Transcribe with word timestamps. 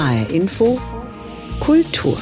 HR 0.00 0.30
Info 0.30 0.78
Kultur 1.60 2.16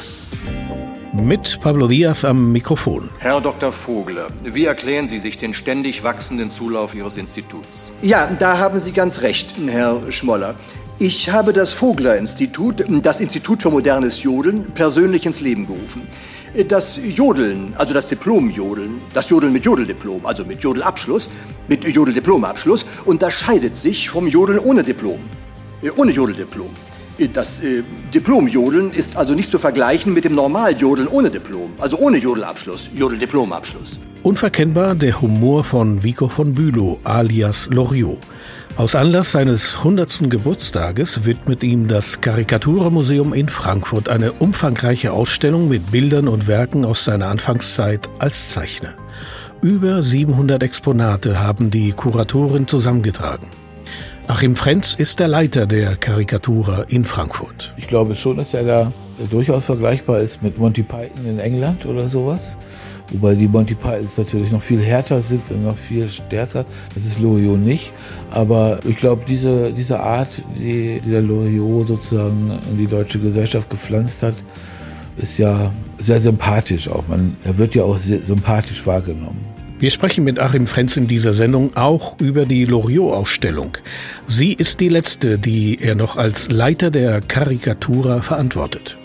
mit 1.13 1.61
Pablo 1.61 1.87
Diaz 1.87 2.25
am 2.25 2.51
Mikrofon. 2.51 3.09
Herr 3.19 3.39
Dr. 3.39 3.71
Vogler, 3.71 4.27
wie 4.43 4.65
erklären 4.65 5.07
Sie 5.07 5.17
sich 5.17 5.37
den 5.37 5.53
ständig 5.53 6.03
wachsenden 6.03 6.51
Zulauf 6.51 6.93
Ihres 6.93 7.15
Instituts? 7.15 7.89
Ja, 8.01 8.29
da 8.37 8.57
haben 8.57 8.79
Sie 8.79 8.91
ganz 8.91 9.21
recht, 9.21 9.53
Herr 9.65 10.11
Schmoller. 10.11 10.55
Ich 10.97 11.29
habe 11.29 11.53
das 11.53 11.71
Vogler-Institut, 11.71 12.83
das 13.01 13.21
Institut 13.21 13.61
für 13.61 13.69
modernes 13.69 14.23
Jodeln, 14.23 14.65
persönlich 14.73 15.25
ins 15.25 15.39
Leben 15.39 15.65
gerufen. 15.65 16.05
Das 16.67 16.99
Jodeln, 17.01 17.73
also 17.77 17.93
das 17.93 18.09
Diplom-Jodeln, 18.09 18.99
das 19.13 19.29
Jodeln 19.29 19.53
mit 19.53 19.63
Jodeldiplom, 19.63 20.25
also 20.25 20.43
mit 20.43 20.61
Jodelabschluss, 20.61 21.29
mit 21.69 21.85
Jodeldiplomabschluss, 21.85 22.85
unterscheidet 23.05 23.77
sich 23.77 24.09
vom 24.09 24.27
Jodeln 24.27 24.59
ohne 24.59 24.83
Diplom. 24.83 25.19
Äh, 25.81 25.91
ohne 25.95 26.11
Jodeldiplom. 26.11 26.71
Das 27.27 27.61
äh, 27.61 27.83
Diplom-Jodeln 28.13 28.91
ist 28.93 29.17
also 29.17 29.33
nicht 29.33 29.51
zu 29.51 29.59
vergleichen 29.59 30.13
mit 30.13 30.23
dem 30.23 30.35
Normal-Jodeln 30.35 31.07
ohne 31.09 31.29
Diplom, 31.29 31.71
also 31.77 31.97
ohne 31.97 32.17
Jodelabschluss, 32.17 32.89
Jodeldiplomabschluss. 32.95 33.99
Unverkennbar 34.23 34.95
der 34.95 35.21
Humor 35.21 35.65
von 35.65 36.01
Vico 36.01 36.29
von 36.29 36.53
Bülow 36.53 36.99
alias 37.03 37.67
Loriot. 37.71 38.19
Aus 38.77 38.95
Anlass 38.95 39.33
seines 39.33 39.79
100. 39.79 40.29
Geburtstages 40.29 41.25
widmet 41.25 41.63
ihm 41.63 41.89
das 41.89 42.21
Karikaturmuseum 42.21 43.33
in 43.33 43.49
Frankfurt 43.49 44.07
eine 44.07 44.31
umfangreiche 44.31 45.11
Ausstellung 45.11 45.67
mit 45.67 45.91
Bildern 45.91 46.29
und 46.29 46.47
Werken 46.47 46.85
aus 46.85 47.03
seiner 47.03 47.27
Anfangszeit 47.27 48.07
als 48.19 48.47
Zeichner. 48.47 48.93
Über 49.61 50.01
700 50.01 50.63
Exponate 50.63 51.39
haben 51.39 51.69
die 51.69 51.91
Kuratoren 51.91 52.67
zusammengetragen. 52.67 53.47
Achim 54.29 54.55
Frenz 54.55 54.93
ist 54.93 55.19
der 55.19 55.27
Leiter 55.27 55.65
der 55.65 55.95
Karikatura 55.95 56.83
in 56.83 57.03
Frankfurt. 57.03 57.73
Ich 57.77 57.87
glaube 57.87 58.15
schon, 58.15 58.37
dass 58.37 58.53
er 58.53 58.63
da 58.63 58.93
durchaus 59.31 59.65
vergleichbar 59.65 60.19
ist 60.19 60.43
mit 60.43 60.59
Monty 60.59 60.83
Python 60.83 61.25
in 61.25 61.39
England 61.39 61.83
oder 61.87 62.07
sowas. 62.07 62.55
Wobei 63.11 63.33
die 63.33 63.47
Monty 63.47 63.73
Pythons 63.73 64.19
natürlich 64.19 64.51
noch 64.51 64.61
viel 64.61 64.83
härter 64.83 65.19
sind 65.21 65.49
und 65.49 65.63
noch 65.63 65.75
viel 65.75 66.07
stärker. 66.07 66.63
Das 66.93 67.05
ist 67.05 67.19
Loriot 67.19 67.57
nicht. 67.57 67.91
Aber 68.29 68.79
ich 68.85 68.97
glaube, 68.97 69.23
diese, 69.27 69.73
diese 69.73 69.99
Art, 69.99 70.29
die, 70.55 71.01
die 71.03 71.09
der 71.09 71.23
Loriot 71.23 71.87
sozusagen 71.87 72.51
in 72.69 72.77
die 72.77 72.85
deutsche 72.85 73.17
Gesellschaft 73.17 73.67
gepflanzt 73.67 74.21
hat, 74.21 74.35
ist 75.17 75.39
ja 75.39 75.73
sehr 75.97 76.21
sympathisch 76.21 76.87
auch. 76.87 77.07
Man, 77.07 77.35
er 77.45 77.57
wird 77.57 77.73
ja 77.73 77.81
auch 77.81 77.97
sympathisch 77.97 78.85
wahrgenommen. 78.85 79.58
Wir 79.79 79.91
sprechen 79.91 80.25
mit 80.25 80.39
Achim 80.39 80.67
Frenz 80.67 80.97
in 80.97 81.07
dieser 81.07 81.31
Sendung 81.31 81.77
auch 81.77 82.19
über 82.19 82.45
die 82.45 82.65
Loriot-Ausstellung. 82.65 83.77
Sie 84.27 84.51
ist 84.51 84.81
die 84.81 84.89
letzte, 84.89 85.39
die 85.39 85.79
er 85.81 85.95
noch 85.95 86.17
als 86.17 86.51
Leiter 86.51 86.91
der 86.91 87.21
Karikatura 87.21 88.21
verantwortet. 88.21 88.97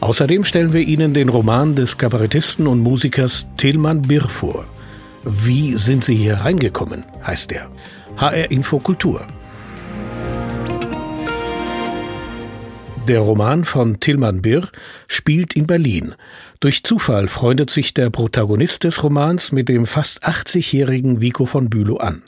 Außerdem 0.00 0.44
stellen 0.44 0.72
wir 0.72 0.80
Ihnen 0.80 1.12
den 1.12 1.28
Roman 1.28 1.74
des 1.74 1.98
Kabarettisten 1.98 2.66
und 2.66 2.80
Musikers 2.80 3.46
Tilman 3.58 4.00
Birr 4.00 4.26
vor. 4.26 4.66
Wie 5.22 5.74
sind 5.74 6.02
Sie 6.02 6.16
hier 6.16 6.36
reingekommen, 6.36 7.04
heißt 7.26 7.52
er. 7.52 7.68
HR 8.16 8.50
Info 8.50 8.78
Kultur. 8.78 9.28
Der 13.06 13.20
Roman 13.20 13.64
von 13.64 14.00
Tilman 14.00 14.42
Birr 14.42 14.68
spielt 15.06 15.54
in 15.54 15.66
Berlin. 15.66 16.14
Durch 16.60 16.82
Zufall 16.82 17.28
freundet 17.28 17.70
sich 17.70 17.92
der 17.92 18.08
Protagonist 18.10 18.84
des 18.84 19.02
Romans 19.02 19.52
mit 19.52 19.68
dem 19.68 19.86
fast 19.86 20.26
80-jährigen 20.26 21.20
Vico 21.20 21.44
von 21.44 21.68
Bülow 21.68 21.98
an. 21.98 22.22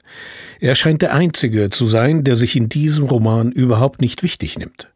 Er 0.61 0.75
scheint 0.75 1.03
der 1.03 1.15
Einzige 1.15 1.71
zu 1.71 1.87
sein, 1.87 2.25
der 2.25 2.37
sich 2.37 2.55
in 2.57 2.69
diesem 2.69 3.07
Roman 3.07 3.53
überhaupt 3.53 4.01
nicht 4.01 4.23
wichtig 4.23 4.59
nimmt. 4.59 4.89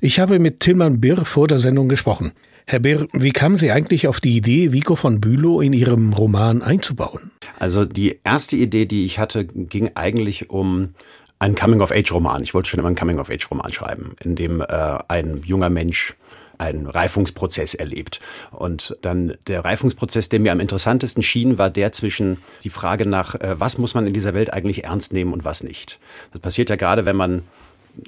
Ich 0.00 0.18
habe 0.18 0.38
mit 0.38 0.60
Tilman 0.60 1.00
Birr 1.00 1.24
vor 1.24 1.48
der 1.48 1.58
Sendung 1.58 1.88
gesprochen. 1.88 2.32
Herr 2.66 2.78
Birr, 2.78 3.06
wie 3.12 3.32
kamen 3.32 3.56
Sie 3.56 3.70
eigentlich 3.72 4.06
auf 4.06 4.20
die 4.20 4.36
Idee, 4.36 4.72
Vico 4.72 4.96
von 4.96 5.20
Bülow 5.20 5.60
in 5.60 5.72
Ihrem 5.72 6.12
Roman 6.12 6.62
einzubauen? 6.62 7.30
Also 7.58 7.84
die 7.84 8.20
erste 8.24 8.56
Idee, 8.56 8.86
die 8.86 9.04
ich 9.04 9.18
hatte, 9.18 9.44
ging 9.44 9.90
eigentlich 9.94 10.48
um 10.48 10.94
einen 11.38 11.56
Coming-of-Age-Roman. 11.56 12.42
Ich 12.42 12.54
wollte 12.54 12.70
schon 12.70 12.78
immer 12.78 12.88
einen 12.88 12.96
Coming-of-Age-Roman 12.96 13.72
schreiben, 13.72 14.14
in 14.24 14.36
dem 14.36 14.60
äh, 14.60 14.98
ein 15.08 15.42
junger 15.44 15.70
Mensch 15.70 16.14
einen 16.62 16.86
Reifungsprozess 16.86 17.74
erlebt. 17.74 18.20
Und 18.50 18.94
dann 19.02 19.34
der 19.46 19.64
Reifungsprozess, 19.64 20.28
der 20.28 20.40
mir 20.40 20.52
am 20.52 20.60
interessantesten 20.60 21.22
schien, 21.22 21.58
war 21.58 21.70
der 21.70 21.92
zwischen 21.92 22.38
die 22.64 22.70
Frage 22.70 23.08
nach, 23.08 23.34
äh, 23.34 23.58
was 23.58 23.78
muss 23.78 23.94
man 23.94 24.06
in 24.06 24.14
dieser 24.14 24.34
Welt 24.34 24.52
eigentlich 24.52 24.84
ernst 24.84 25.12
nehmen 25.12 25.32
und 25.32 25.44
was 25.44 25.62
nicht. 25.62 25.98
Das 26.32 26.40
passiert 26.40 26.70
ja 26.70 26.76
gerade, 26.76 27.04
wenn 27.04 27.16
man 27.16 27.42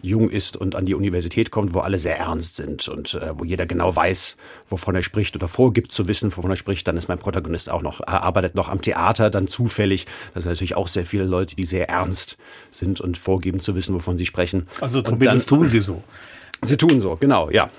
jung 0.02 0.30
ist 0.30 0.56
und 0.56 0.76
an 0.76 0.86
die 0.86 0.94
Universität 0.94 1.50
kommt, 1.50 1.74
wo 1.74 1.80
alle 1.80 1.98
sehr 1.98 2.18
ernst 2.18 2.56
sind 2.56 2.88
und 2.88 3.14
äh, 3.14 3.38
wo 3.38 3.44
jeder 3.44 3.66
genau 3.66 3.94
weiß, 3.94 4.36
wovon 4.68 4.94
er 4.94 5.02
spricht 5.02 5.36
oder 5.36 5.48
vorgibt 5.48 5.92
zu 5.92 6.08
wissen, 6.08 6.34
wovon 6.34 6.50
er 6.50 6.56
spricht, 6.56 6.86
dann 6.88 6.96
ist 6.96 7.08
mein 7.08 7.18
Protagonist 7.18 7.70
auch 7.70 7.82
noch, 7.82 8.00
er 8.00 8.22
arbeitet 8.22 8.54
noch 8.54 8.68
am 8.68 8.80
Theater, 8.80 9.30
dann 9.30 9.46
zufällig. 9.46 10.06
Das 10.32 10.44
sind 10.44 10.52
natürlich 10.52 10.76
auch 10.76 10.88
sehr 10.88 11.04
viele 11.04 11.24
Leute, 11.24 11.56
die 11.56 11.66
sehr 11.66 11.88
ernst 11.88 12.38
sind 12.70 13.00
und 13.00 13.18
vorgeben 13.18 13.60
zu 13.60 13.74
wissen, 13.74 13.94
wovon 13.94 14.16
sie 14.16 14.26
sprechen. 14.26 14.66
Also 14.80 15.02
zumindest 15.02 15.48
tun 15.48 15.68
sie 15.68 15.80
so. 15.80 16.02
Sie 16.64 16.76
tun 16.76 17.00
so, 17.00 17.16
genau, 17.16 17.50
ja. 17.50 17.70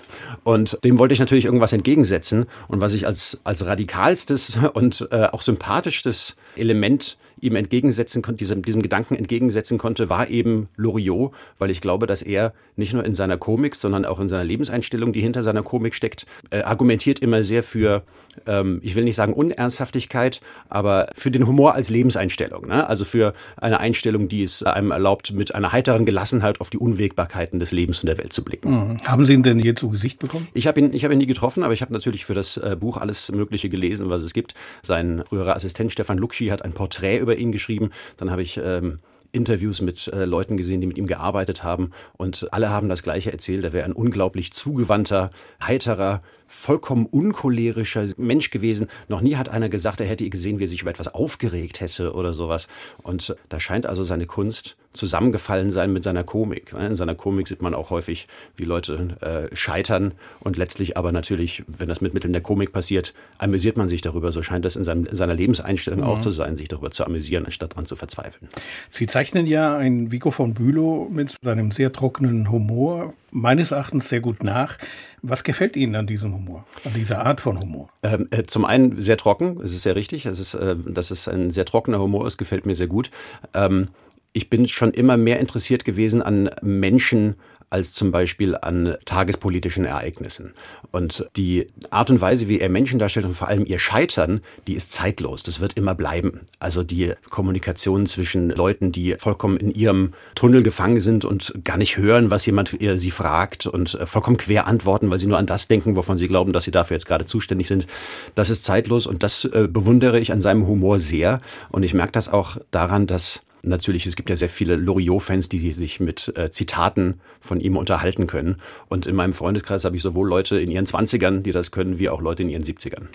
Und 0.44 0.78
dem 0.84 1.00
wollte 1.00 1.14
ich 1.14 1.20
natürlich 1.20 1.46
irgendwas 1.46 1.74
entgegensetzen. 1.74 2.46
Und 2.68 2.82
was 2.82 2.94
ich 2.94 3.08
als, 3.08 3.40
als 3.44 3.66
radikalstes 3.66 4.58
und 4.74 5.08
äh, 5.12 5.28
auch 5.32 5.42
sympathischstes 5.42 6.36
Element 6.56 7.18
ihm 7.42 7.56
entgegensetzen 7.56 8.22
konnte, 8.22 8.38
diesem, 8.38 8.62
diesem 8.62 8.82
Gedanken 8.82 9.16
entgegensetzen 9.16 9.78
konnte, 9.78 10.10
war 10.10 10.30
eben 10.30 10.70
Loriot, 10.76 11.34
weil 11.60 11.70
ich 11.70 11.82
glaube, 11.82 12.08
dass 12.08 12.22
er 12.22 12.54
nicht 12.76 12.94
nur 12.94 13.06
in 13.06 13.14
seiner 13.14 13.38
Komik, 13.38 13.76
sondern 13.76 14.06
auch 14.06 14.20
in 14.20 14.30
seiner 14.30 14.44
Lebenseinstellung, 14.44 15.14
die 15.14 15.22
hinter 15.22 15.44
seiner 15.44 15.64
Komik 15.64 15.96
steckt, 15.96 16.26
äh, 16.50 16.62
argumentiert 16.62 17.20
immer 17.20 17.44
sehr 17.44 17.64
für, 17.64 18.04
ähm, 18.46 18.80
ich 18.84 18.96
will 18.96 19.04
nicht 19.04 19.16
sagen 19.16 19.34
Unernsthaftigkeit, 19.34 20.42
aber 20.70 21.08
für 21.16 21.32
den 21.32 21.48
Humor 21.48 21.74
als 21.74 21.90
Lebenseinstellung. 21.90 22.68
Ne? 22.68 22.88
Also 22.88 23.06
für 23.06 23.34
eine 23.58 23.80
Einstellung, 23.80 24.28
die 24.28 24.44
es 24.44 24.64
einem 24.64 24.92
erlaubt, 24.92 25.34
mit 25.34 25.56
einer 25.56 25.72
heiteren 25.72 26.06
Gelassenheit 26.06 26.62
auf 26.62 26.70
die 26.70 26.78
Unwägbarkeiten 26.78 27.60
des 27.60 27.72
Lebens 27.72 28.02
und 28.02 28.08
der 28.08 28.18
Welt 28.18 28.34
zu 28.34 28.44
blicken. 28.44 28.72
Mhm. 28.72 28.98
Haben 29.06 29.26
Sie 29.26 29.34
ihn 29.34 29.44
denn 29.44 29.60
je 29.60 29.74
zu 29.74 29.90
Gesicht 29.90 30.20
bekommen? 30.20 30.48
Ich 30.54 30.68
habe 30.68 30.80
ihn, 30.80 30.94
ich 30.94 31.06
hab 31.06 31.12
ihn 31.12 31.18
nie 31.18 31.26
getroffen, 31.26 31.64
aber 31.64 31.74
ich 31.74 31.82
habe 31.82 31.94
natürlich 31.94 32.26
für 32.26 32.34
das 32.34 32.58
äh, 32.58 32.76
Buch 32.80 32.98
alles 32.98 33.32
Mögliche 33.32 33.70
gelesen, 33.70 34.10
was 34.10 34.24
es 34.24 34.34
gibt. 34.34 34.54
Sein 34.82 35.24
früherer 35.28 35.56
Assistent 35.56 35.92
Stefan 35.92 36.18
Luxi 36.18 36.48
hat 36.48 36.64
ein 36.64 36.74
Porträt 36.74 37.20
über 37.26 37.36
ihn 37.36 37.52
geschrieben. 37.52 37.92
Dann 38.18 38.32
habe 38.32 38.42
ich 38.42 38.58
ähm, 38.64 39.00
Interviews 39.36 39.82
mit 39.82 40.08
äh, 40.08 40.26
Leuten 40.26 40.58
gesehen, 40.58 40.82
die 40.82 40.88
mit 40.88 40.98
ihm 40.98 41.08
gearbeitet 41.08 41.64
haben. 41.64 41.92
Und 42.18 42.48
alle 42.54 42.70
haben 42.70 42.90
das 42.90 43.04
Gleiche 43.04 43.32
erzählt. 43.32 43.64
Er 43.64 43.74
wäre 43.74 43.86
ein 43.86 43.92
unglaublich 43.92 44.54
zugewandter, 44.54 45.30
heiterer, 45.62 46.22
vollkommen 46.48 47.06
uncholerischer 47.06 48.08
Mensch 48.18 48.50
gewesen. 48.50 48.88
Noch 49.08 49.22
nie 49.22 49.36
hat 49.36 49.50
einer 49.50 49.70
gesagt, 49.70 50.02
er 50.02 50.08
hätte 50.08 50.30
gesehen, 50.30 50.60
wie 50.60 50.66
er 50.66 50.68
sich 50.68 50.82
über 50.82 50.92
etwas 50.92 51.14
aufgeregt 51.14 51.82
hätte 51.82 52.14
oder 52.14 52.34
sowas. 52.34 52.68
Und 53.02 53.36
da 53.50 53.60
scheint 53.60 53.86
also 53.86 54.04
seine 54.04 54.26
Kunst 54.26 54.78
zusammengefallen 54.96 55.70
sein 55.70 55.92
mit 55.92 56.04
seiner 56.04 56.24
Komik. 56.24 56.74
Ne? 56.74 56.88
In 56.88 56.96
seiner 56.96 57.16
Komik 57.16 57.48
sieht 57.48 57.62
man 57.62 57.74
auch 57.74 57.90
häufig, 57.90 58.28
wie 58.56 58.64
Leute 58.64 59.50
äh, 59.52 59.56
scheitern 59.56 60.14
und 60.40 60.58
letztlich 60.58 60.98
aber 60.98 61.12
natürlich, 61.12 61.64
wenn 61.68 61.90
das 61.90 62.02
mit 62.02 62.14
Mitteln 62.14 62.34
der 62.34 62.42
Komik 62.42 62.72
passiert, 62.72 63.14
amüsiert 63.38 63.78
man 63.78 63.88
sich 63.88 64.02
darüber. 64.02 64.32
So 64.32 64.42
scheint 64.42 64.66
das 64.66 64.76
in, 64.76 64.84
seinem, 64.84 65.06
in 65.06 65.16
seiner 65.16 65.34
Lebenseinstellung 65.34 66.02
mhm. 66.02 66.06
auch 66.08 66.20
zu 66.20 66.32
sein, 66.32 66.56
sich 66.56 66.70
darüber 66.70 66.92
zu 66.92 67.06
amüsieren, 67.06 67.46
anstatt 67.46 67.74
daran 67.74 67.86
zu 67.86 67.96
verzweifeln. 67.96 68.48
Sie 68.90 69.08
zeichnen 69.08 69.48
ja 69.48 69.76
ein 69.76 70.12
Vico 70.12 70.32
von 70.32 70.54
Bülow 70.54 71.10
mit 71.10 71.36
seinem 71.44 71.72
sehr 71.72 71.92
trockenen 71.92 72.52
Humor 72.52 73.14
meines 73.36 73.72
Erachtens 73.72 74.08
sehr 74.08 74.22
gut 74.22 74.44
nach. 74.44 74.78
Was 75.22 75.44
gefällt 75.44 75.76
Ihnen 75.76 75.96
an 75.96 76.08
diesem 76.08 76.34
Humor, 76.34 76.66
an 76.86 76.94
dieser 76.94 77.26
Art 77.26 77.42
von 77.42 77.60
Humor? 77.60 77.90
Ähm, 78.02 78.28
äh, 78.32 78.44
zum 78.44 78.64
einen 78.64 79.02
sehr 79.02 79.18
trocken, 79.18 79.60
es 79.62 79.74
ist 79.74 79.84
sehr 79.84 79.96
richtig. 79.96 80.26
Es 80.26 80.40
ist, 80.40 80.54
äh, 80.54 80.76
dass 80.86 81.12
es 81.12 81.28
ein 81.28 81.52
sehr 81.52 81.66
trockener 81.66 82.00
Humor 82.00 82.26
ist, 82.26 82.38
gefällt 82.38 82.66
mir 82.66 82.76
sehr 82.76 82.88
gut. 82.88 83.12
Ähm, 83.54 83.90
ich 84.32 84.50
bin 84.50 84.68
schon 84.68 84.92
immer 84.92 85.18
mehr 85.18 85.40
interessiert 85.40 85.86
gewesen 85.86 86.22
an 86.22 86.50
Menschen 86.62 87.36
als 87.70 87.94
zum 87.94 88.12
Beispiel 88.12 88.56
an 88.56 88.96
tagespolitischen 89.06 89.86
Ereignissen. 89.86 90.54
Und 90.92 91.28
die 91.36 91.68
Art 91.90 92.10
und 92.10 92.22
Weise, 92.22 92.48
wie 92.48 92.60
er 92.60 92.70
Menschen 92.70 93.00
darstellt 93.00 93.26
und 93.26 93.36
vor 93.36 93.48
allem 93.48 93.66
ihr 93.66 93.80
Scheitern, 93.80 94.42
die 94.68 94.76
ist 94.76 94.92
zeitlos. 94.92 95.44
Das 95.44 95.60
wird 95.60 95.74
immer 95.74 95.96
bleiben. 95.96 96.42
Also 96.60 96.84
die 96.84 97.14
Kommunikation 97.30 98.06
zwischen 98.06 98.50
Leuten, 98.50 98.92
die 98.92 99.16
vollkommen 99.16 99.58
in 99.58 99.72
ihrem 99.72 100.14
Tunnel 100.36 100.64
gefangen 100.64 101.00
sind 101.00 101.26
und 101.26 101.54
gar 101.64 101.78
nicht 101.78 101.98
hören, 101.98 102.32
was 102.32 102.46
jemand 102.46 102.78
sie 102.96 103.12
fragt 103.12 103.68
und 103.68 103.96
äh, 103.96 104.06
vollkommen 104.06 104.38
quer 104.38 104.68
antworten, 104.68 105.10
weil 105.10 105.20
sie 105.20 105.28
nur 105.28 105.38
an 105.38 105.46
das 105.46 105.68
denken, 105.68 105.96
wovon 105.96 106.18
sie 106.18 106.28
glauben, 106.28 106.54
dass 106.54 106.64
sie 106.64 106.72
dafür 106.72 106.96
jetzt 106.96 107.08
gerade 107.08 107.26
zuständig 107.26 107.68
sind. 107.68 107.88
Das 108.36 108.50
ist 108.50 108.64
zeitlos 108.64 109.08
und 109.08 109.24
das 109.24 109.46
äh, 109.46 109.68
bewundere 109.70 110.20
ich 110.20 110.32
an 110.32 110.42
seinem 110.42 110.68
Humor 110.68 111.00
sehr. 111.00 111.42
Und 111.70 111.84
ich 111.84 111.94
merke 111.94 112.12
das 112.14 112.30
auch 112.30 112.58
daran, 112.72 113.08
dass 113.08 113.45
natürlich, 113.66 114.06
es 114.06 114.16
gibt 114.16 114.30
ja 114.30 114.36
sehr 114.36 114.50
viele 114.50 114.76
Loriot-Fans, 114.76 115.50
die 115.50 115.72
sich 115.72 116.00
mit 116.00 116.32
äh, 116.38 116.52
Zitaten 116.52 117.20
von 117.42 117.60
ihm 117.60 117.78
unterhalten 117.78 118.28
können. 118.28 118.58
Und 118.88 119.06
in 119.06 119.16
meinem 119.16 119.34
Freundeskreis 119.34 119.86
habe 119.86 119.96
ich 119.96 120.02
sowohl 120.02 120.28
Leute 120.28 120.60
in 120.60 120.72
ihren 120.72 120.86
Zwanzigern, 120.86 121.44
die 121.44 121.52
das 121.52 121.72
können, 121.72 122.00
wie 122.00 122.10
auch 122.10 122.22
Leute 122.22 122.44
in 122.44 122.50
ihren 122.50 122.64
Siebzigern. 122.64 123.10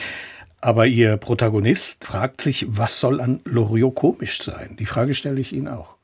Aber 0.61 0.87
Ihr 0.87 1.17
Protagonist 1.17 2.05
fragt 2.05 2.43
sich, 2.43 2.67
was 2.69 3.00
soll 3.00 3.20
an 3.20 3.41
Loriot 3.44 3.94
komisch 3.94 4.43
sein? 4.43 4.76
Die 4.79 4.85
Frage 4.85 5.14
stelle 5.14 5.41
ich 5.41 5.55
Ihnen 5.55 5.69
auch. 5.69 5.97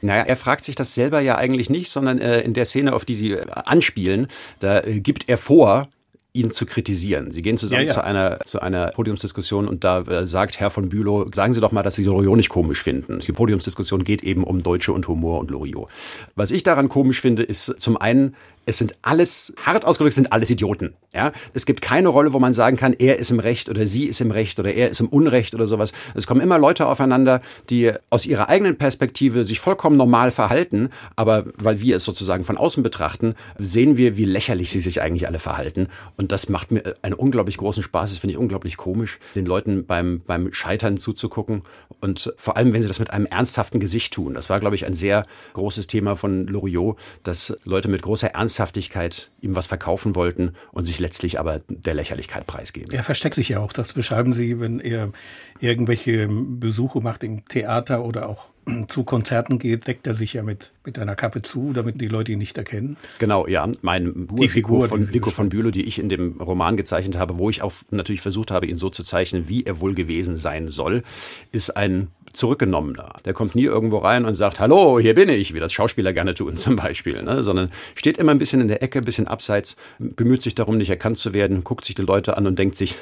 Naja, 0.00 0.22
er 0.22 0.36
fragt 0.36 0.64
sich 0.64 0.76
das 0.76 0.94
selber 0.94 1.20
ja 1.20 1.36
eigentlich 1.36 1.70
nicht, 1.70 1.90
sondern 1.90 2.20
äh, 2.20 2.40
in 2.40 2.54
der 2.54 2.66
Szene, 2.66 2.92
auf 2.92 3.04
die 3.04 3.14
Sie 3.16 3.32
äh, 3.32 3.46
anspielen, 3.50 4.28
da 4.60 4.80
äh, 4.80 5.00
gibt 5.00 5.28
er 5.28 5.38
vor, 5.38 5.88
ihn 6.36 6.50
zu 6.50 6.66
kritisieren. 6.66 7.30
Sie 7.30 7.42
gehen 7.42 7.56
zusammen 7.56 7.82
ja, 7.82 7.88
ja. 7.88 7.94
zu 7.94 8.04
einer 8.04 8.38
zu 8.44 8.60
einer 8.60 8.88
Podiumsdiskussion 8.88 9.68
und 9.68 9.84
da 9.84 10.00
äh, 10.02 10.26
sagt 10.26 10.60
Herr 10.60 10.70
von 10.70 10.88
Bülow, 10.88 11.28
sagen 11.34 11.52
Sie 11.52 11.60
doch 11.60 11.72
mal, 11.72 11.82
dass 11.82 11.96
Sie 11.96 12.04
Loriot 12.04 12.36
nicht 12.36 12.48
komisch 12.48 12.82
finden. 12.82 13.20
Die 13.20 13.32
Podiumsdiskussion 13.32 14.04
geht 14.04 14.22
eben 14.22 14.44
um 14.44 14.62
Deutsche 14.62 14.92
und 14.92 15.08
Humor 15.08 15.40
und 15.40 15.50
Loriot. 15.50 15.88
Was 16.34 16.50
ich 16.50 16.62
daran 16.62 16.88
komisch 16.88 17.20
finde, 17.20 17.42
ist 17.42 17.74
zum 17.78 17.96
einen 17.96 18.36
es 18.68 18.78
sind 18.78 18.96
alles, 19.02 19.54
hart 19.64 19.84
ausgedrückt, 19.84 20.16
sind 20.16 20.32
alles 20.32 20.50
Idioten. 20.50 20.94
Ja? 21.14 21.30
Es 21.54 21.66
gibt 21.66 21.80
keine 21.80 22.08
Rolle, 22.08 22.32
wo 22.32 22.40
man 22.40 22.52
sagen 22.52 22.76
kann, 22.76 22.94
er 22.94 23.16
ist 23.18 23.30
im 23.30 23.38
Recht 23.38 23.68
oder 23.68 23.86
sie 23.86 24.06
ist 24.06 24.20
im 24.20 24.32
Recht 24.32 24.58
oder 24.58 24.74
er 24.74 24.90
ist 24.90 25.00
im 25.00 25.08
Unrecht 25.08 25.54
oder 25.54 25.68
sowas. 25.68 25.92
Es 26.14 26.26
kommen 26.26 26.40
immer 26.40 26.58
Leute 26.58 26.86
aufeinander, 26.86 27.40
die 27.70 27.92
aus 28.10 28.26
ihrer 28.26 28.48
eigenen 28.48 28.76
Perspektive 28.76 29.44
sich 29.44 29.60
vollkommen 29.60 29.96
normal 29.96 30.32
verhalten, 30.32 30.90
aber 31.14 31.44
weil 31.56 31.80
wir 31.80 31.96
es 31.96 32.04
sozusagen 32.04 32.44
von 32.44 32.58
außen 32.58 32.82
betrachten, 32.82 33.36
sehen 33.56 33.96
wir, 33.96 34.16
wie 34.16 34.24
lächerlich 34.24 34.72
sie 34.72 34.80
sich 34.80 35.00
eigentlich 35.00 35.28
alle 35.28 35.38
verhalten. 35.38 35.86
Und 36.16 36.25
das 36.32 36.48
macht 36.48 36.72
mir 36.72 36.96
einen 37.02 37.14
unglaublich 37.14 37.56
großen 37.56 37.82
Spaß. 37.82 38.10
Das 38.10 38.18
finde 38.18 38.32
ich 38.32 38.38
unglaublich 38.38 38.76
komisch, 38.76 39.18
den 39.34 39.46
Leuten 39.46 39.86
beim, 39.86 40.22
beim 40.26 40.52
Scheitern 40.52 40.96
zuzugucken. 40.96 41.62
Und 42.00 42.32
vor 42.36 42.56
allem, 42.56 42.72
wenn 42.72 42.82
sie 42.82 42.88
das 42.88 42.98
mit 42.98 43.10
einem 43.10 43.26
ernsthaften 43.26 43.80
Gesicht 43.80 44.12
tun. 44.12 44.34
Das 44.34 44.50
war, 44.50 44.60
glaube 44.60 44.76
ich, 44.76 44.86
ein 44.86 44.94
sehr 44.94 45.24
großes 45.52 45.86
Thema 45.86 46.16
von 46.16 46.46
Loriot, 46.46 46.98
dass 47.22 47.56
Leute 47.64 47.88
mit 47.88 48.02
großer 48.02 48.28
Ernst 48.28 48.56
Ernsthaftigkeit 48.56 49.30
ihm 49.42 49.54
was 49.54 49.66
verkaufen 49.66 50.14
wollten 50.14 50.52
und 50.72 50.86
sich 50.86 50.98
letztlich 50.98 51.38
aber 51.38 51.60
der 51.68 51.94
Lächerlichkeit 51.94 52.46
preisgeben. 52.46 52.94
Er 52.94 53.04
versteckt 53.04 53.34
sich 53.34 53.50
ja 53.50 53.60
auch. 53.60 53.72
Das 53.72 53.92
beschreiben 53.92 54.32
Sie, 54.32 54.58
wenn 54.60 54.80
er 54.80 55.12
irgendwelche 55.60 56.26
Besuche 56.28 57.00
macht 57.00 57.22
im 57.22 57.46
Theater 57.48 58.02
oder 58.04 58.28
auch 58.28 58.48
zu 58.88 59.04
Konzerten 59.04 59.58
geht, 59.58 59.86
deckt 59.86 60.06
er 60.06 60.14
sich 60.14 60.32
ja 60.32 60.42
mit, 60.42 60.72
mit 60.84 60.98
einer 60.98 61.14
Kappe 61.14 61.42
zu, 61.42 61.72
damit 61.72 62.00
die 62.00 62.08
Leute 62.08 62.32
ihn 62.32 62.38
nicht 62.38 62.58
erkennen. 62.58 62.96
Genau, 63.20 63.46
ja. 63.46 63.68
Mein 63.82 64.26
Buch, 64.26 64.40
die 64.40 64.48
Figur 64.48 64.88
von 64.88 65.12
Vico 65.12 65.30
von 65.30 65.48
Bülow, 65.48 65.70
die 65.70 65.86
ich 65.86 66.00
in 66.00 66.08
dem 66.08 66.40
Roman 66.40 66.76
gezeichnet 66.76 67.16
habe, 67.16 67.38
wo 67.38 67.48
ich 67.48 67.62
auch 67.62 67.72
natürlich 67.90 68.22
versucht 68.22 68.50
habe, 68.50 68.66
ihn 68.66 68.76
so 68.76 68.90
zu 68.90 69.04
zeichnen, 69.04 69.48
wie 69.48 69.64
er 69.64 69.80
wohl 69.80 69.94
gewesen 69.94 70.34
sein 70.34 70.66
soll, 70.66 71.04
ist 71.52 71.76
ein 71.76 72.08
zurückgenommener. 72.32 73.14
Der 73.24 73.34
kommt 73.34 73.54
nie 73.54 73.64
irgendwo 73.64 73.98
rein 73.98 74.24
und 74.24 74.34
sagt, 74.34 74.58
hallo, 74.58 74.98
hier 74.98 75.14
bin 75.14 75.28
ich, 75.28 75.54
wie 75.54 75.60
das 75.60 75.72
Schauspieler 75.72 76.12
gerne 76.12 76.34
tun 76.34 76.56
zum 76.56 76.74
Beispiel, 76.74 77.22
ne? 77.22 77.44
sondern 77.44 77.70
steht 77.94 78.18
immer 78.18 78.32
ein 78.32 78.38
bisschen 78.38 78.60
in 78.60 78.68
der 78.68 78.82
Ecke, 78.82 78.98
ein 78.98 79.04
bisschen 79.04 79.28
abseits, 79.28 79.76
bemüht 79.98 80.42
sich 80.42 80.56
darum, 80.56 80.76
nicht 80.76 80.90
erkannt 80.90 81.18
zu 81.20 81.34
werden, 81.34 81.62
guckt 81.62 81.84
sich 81.84 81.94
die 81.94 82.02
Leute 82.02 82.36
an 82.36 82.46
und 82.46 82.58
denkt 82.58 82.74
sich, 82.74 82.96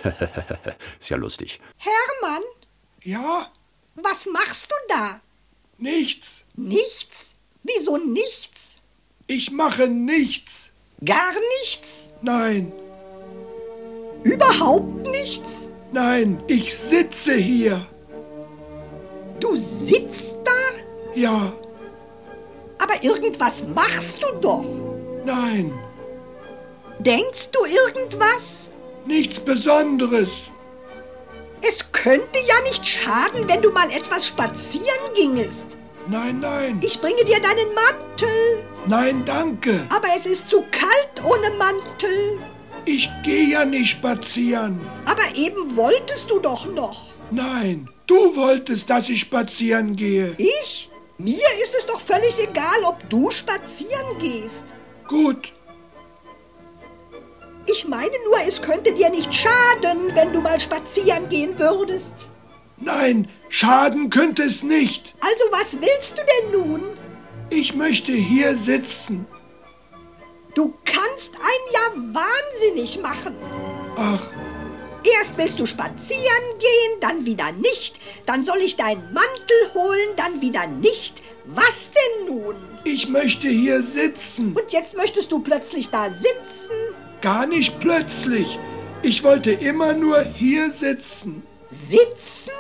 ist 1.01 1.09
ja 1.09 1.17
lustig. 1.17 1.59
Hermann? 1.79 2.43
Ja? 3.03 3.49
Was 3.97 4.27
machst 4.27 4.71
du 4.71 4.95
da? 4.95 5.21
Nichts. 5.79 6.43
Nichts? 6.57 7.31
Wieso 7.63 7.97
nichts? 7.97 8.77
Ich 9.27 9.51
mache 9.51 9.89
nichts. 9.89 10.71
Gar 11.05 11.33
nichts? 11.61 12.09
Nein. 12.23 12.73
Überhaupt 14.23 15.03
nichts? 15.09 15.49
Nein, 15.93 16.43
ich 16.47 16.75
sitze 16.77 17.35
hier. 17.35 17.87
Du 19.41 19.57
sitzt 19.57 20.37
da? 20.45 20.51
Ja. 21.15 21.53
Aber 22.79 23.03
irgendwas 23.03 23.63
machst 23.75 24.23
du 24.23 24.33
doch. 24.41 24.65
Nein. 25.25 25.73
Denkst 26.99 27.51
du 27.51 27.65
irgendwas? 27.65 28.69
Nichts 29.07 29.41
Besonderes. 29.41 30.29
Es 31.67 31.91
könnte 31.93 32.39
ja 32.47 32.61
nicht 32.69 32.87
schaden, 32.87 33.49
wenn 33.49 33.63
du 33.63 33.71
mal 33.71 33.91
etwas 33.91 34.27
spazieren 34.27 35.15
gingest. 35.15 35.65
Nein, 36.09 36.41
nein. 36.41 36.79
Ich 36.83 37.01
bringe 37.01 37.25
dir 37.25 37.41
deinen 37.41 37.73
Mantel. 37.75 38.63
Nein, 38.87 39.25
danke. 39.25 39.87
Aber 39.89 40.09
es 40.17 40.27
ist 40.27 40.51
zu 40.51 40.63
kalt 40.71 41.25
ohne 41.25 41.51
Mantel. 41.57 42.39
Ich 42.85 43.09
gehe 43.23 43.49
ja 43.49 43.65
nicht 43.65 43.91
spazieren. 43.91 44.79
Aber 45.07 45.35
eben 45.35 45.75
wolltest 45.75 46.31
du 46.31 46.39
doch 46.39 46.67
noch. 46.67 47.15
Nein, 47.31 47.89
du 48.07 48.37
wolltest, 48.37 48.91
dass 48.91 49.09
ich 49.09 49.21
spazieren 49.21 49.97
gehe. 49.97 50.35
Ich? 50.37 50.91
Mir 51.17 51.49
ist 51.63 51.75
es 51.79 51.87
doch 51.87 52.01
völlig 52.03 52.39
egal, 52.43 52.85
ob 52.85 53.09
du 53.09 53.31
spazieren 53.31 54.19
gehst. 54.19 54.65
Gut, 55.09 55.54
ich 57.67 57.87
meine 57.87 58.17
nur, 58.25 58.41
es 58.47 58.61
könnte 58.61 58.93
dir 58.93 59.11
nicht 59.11 59.33
schaden, 59.35 60.15
wenn 60.15 60.33
du 60.33 60.41
mal 60.41 60.61
spazieren 60.61 61.29
gehen 61.29 61.59
würdest. 61.59 62.13
Nein, 62.79 63.29
schaden 63.49 64.11
könnte 64.11 64.43
es 64.43 64.63
nicht. 64.63 65.15
Also 65.21 65.45
was 65.51 65.81
willst 65.81 66.19
du 66.19 66.23
denn 66.23 66.61
nun? 66.61 66.83
Ich 67.51 67.75
möchte 67.75 68.13
hier 68.13 68.55
sitzen. 68.57 69.27
Du 70.55 70.75
kannst 70.85 71.33
ein 71.35 71.73
Jahr 71.73 72.15
wahnsinnig 72.15 73.01
machen. 73.01 73.35
Ach. 73.97 74.31
Erst 75.05 75.37
willst 75.37 75.59
du 75.59 75.67
spazieren 75.67 76.59
gehen, 76.59 77.01
dann 77.01 77.27
wieder 77.27 77.53
nicht. 77.53 77.97
Dann 78.25 78.43
soll 78.43 78.59
ich 78.59 78.77
deinen 78.77 79.13
Mantel 79.13 79.75
holen, 79.75 80.09
dann 80.17 80.41
wieder 80.41 80.67
nicht. 80.67 81.21
Was 81.45 81.91
denn 81.91 82.35
nun? 82.35 82.57
Ich 82.85 83.09
möchte 83.09 83.49
hier 83.49 83.83
sitzen. 83.83 84.55
Und 84.55 84.73
jetzt 84.73 84.97
möchtest 84.97 85.31
du 85.31 85.41
plötzlich 85.41 85.91
da 85.91 86.07
sitzen? 86.07 86.94
Gar 87.25 87.47
nicht 87.47 87.81
plötzlich. 87.81 88.59
Ich 89.03 89.25
wollte 89.25 89.51
immer 89.51 89.95
nur 89.95 90.23
hier 90.35 90.71
sitzen. 90.71 91.43
Sitzen? 91.89 92.53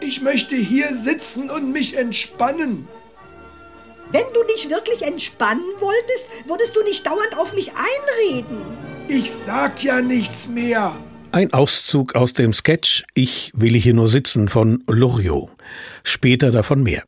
Ich 0.00 0.22
möchte 0.22 0.54
hier 0.54 0.94
sitzen 0.94 1.50
und 1.50 1.72
mich 1.72 1.96
entspannen. 1.96 2.86
Wenn 4.12 4.22
du 4.32 4.44
dich 4.44 4.70
wirklich 4.70 5.02
entspannen 5.02 5.64
wolltest, 5.80 6.26
würdest 6.46 6.76
du 6.76 6.84
nicht 6.84 7.04
dauernd 7.04 7.36
auf 7.36 7.52
mich 7.54 7.72
einreden. 7.72 8.58
Ich 9.08 9.32
sag 9.44 9.82
ja 9.82 10.00
nichts 10.00 10.46
mehr. 10.46 10.94
Ein 11.32 11.52
Auszug 11.52 12.14
aus 12.14 12.34
dem 12.34 12.52
Sketch 12.52 13.02
Ich 13.14 13.50
will 13.52 13.74
hier 13.74 13.94
nur 13.94 14.06
sitzen 14.06 14.48
von 14.48 14.84
Loriot. 14.86 15.50
Später 16.04 16.52
davon 16.52 16.84
mehr. 16.84 17.02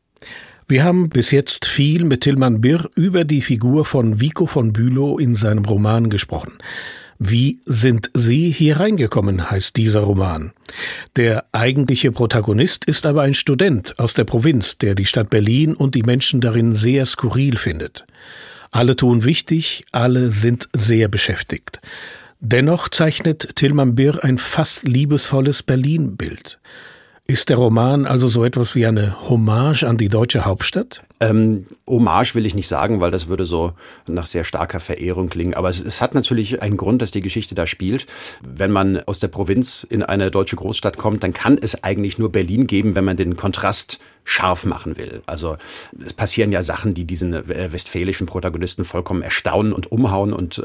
Wir 0.69 0.83
haben 0.83 1.07
bis 1.07 1.31
jetzt 1.31 1.65
viel 1.65 2.03
mit 2.03 2.21
Tilman 2.21 2.59
Birr 2.59 2.89
über 2.93 3.23
die 3.23 3.41
Figur 3.41 3.85
von 3.85 4.19
Vico 4.19 4.47
von 4.47 4.73
Bülow 4.73 5.17
in 5.17 5.33
seinem 5.33 5.63
Roman 5.63 6.09
gesprochen. 6.09 6.57
Wie 7.19 7.61
sind 7.65 8.11
Sie 8.13 8.51
hier 8.51 8.81
reingekommen, 8.81 9.49
heißt 9.49 9.77
dieser 9.77 10.01
Roman. 10.01 10.51
Der 11.15 11.45
eigentliche 11.53 12.11
Protagonist 12.11 12.83
ist 12.83 13.05
aber 13.05 13.21
ein 13.21 13.33
Student 13.33 13.97
aus 13.97 14.13
der 14.13 14.25
Provinz, 14.25 14.77
der 14.77 14.93
die 14.93 15.05
Stadt 15.05 15.29
Berlin 15.29 15.73
und 15.73 15.95
die 15.95 16.03
Menschen 16.03 16.41
darin 16.41 16.75
sehr 16.75 17.05
skurril 17.05 17.55
findet. 17.55 18.05
Alle 18.69 18.97
tun 18.97 19.23
wichtig, 19.23 19.85
alle 19.93 20.31
sind 20.31 20.67
sehr 20.73 21.07
beschäftigt. 21.07 21.79
Dennoch 22.41 22.89
zeichnet 22.89 23.55
Tilman 23.55 23.95
Birr 23.95 24.21
ein 24.21 24.37
fast 24.37 24.85
liebesvolles 24.85 25.63
Berlin-Bild. 25.63 26.59
Ist 27.29 27.49
der 27.49 27.57
Roman 27.57 28.05
also 28.05 28.29
so 28.29 28.45
etwas 28.45 28.73
wie 28.73 28.85
eine 28.85 29.29
Hommage 29.29 29.83
an 29.83 29.97
die 29.97 30.07
deutsche 30.07 30.45
Hauptstadt? 30.45 31.01
Ähm, 31.19 31.65
Hommage 31.87 32.35
will 32.35 32.45
ich 32.45 32.53
nicht 32.53 32.67
sagen, 32.67 32.99
weil 32.99 33.09
das 33.09 33.27
würde 33.27 33.45
so 33.45 33.73
nach 34.07 34.27
sehr 34.27 34.43
starker 34.43 34.79
Verehrung 34.79 35.29
klingen. 35.29 35.55
Aber 35.55 35.69
es, 35.69 35.83
es, 35.83 36.01
hat 36.01 36.13
natürlich 36.13 36.61
einen 36.61 36.77
Grund, 36.77 37.01
dass 37.01 37.11
die 37.11 37.21
Geschichte 37.21 37.55
da 37.55 37.65
spielt. 37.65 38.05
Wenn 38.41 38.71
man 38.71 39.01
aus 39.03 39.19
der 39.19 39.27
Provinz 39.27 39.85
in 39.89 40.03
eine 40.03 40.29
deutsche 40.29 40.55
Großstadt 40.55 40.97
kommt, 40.97 41.23
dann 41.23 41.33
kann 41.33 41.57
es 41.59 41.83
eigentlich 41.83 42.19
nur 42.19 42.31
Berlin 42.31 42.67
geben, 42.67 42.93
wenn 42.93 43.05
man 43.05 43.17
den 43.17 43.35
Kontrast 43.35 43.99
scharf 44.27 44.65
machen 44.65 44.97
will. 44.97 45.21
Also 45.25 45.57
es 46.05 46.13
passieren 46.13 46.51
ja 46.51 46.61
Sachen, 46.61 46.93
die 46.93 47.05
diesen 47.05 47.33
äh, 47.33 47.71
westfälischen 47.71 48.27
Protagonisten 48.27 48.83
vollkommen 48.83 49.21
erstaunen 49.21 49.71
und 49.71 49.89
umhauen. 49.89 50.33
Und 50.33 50.61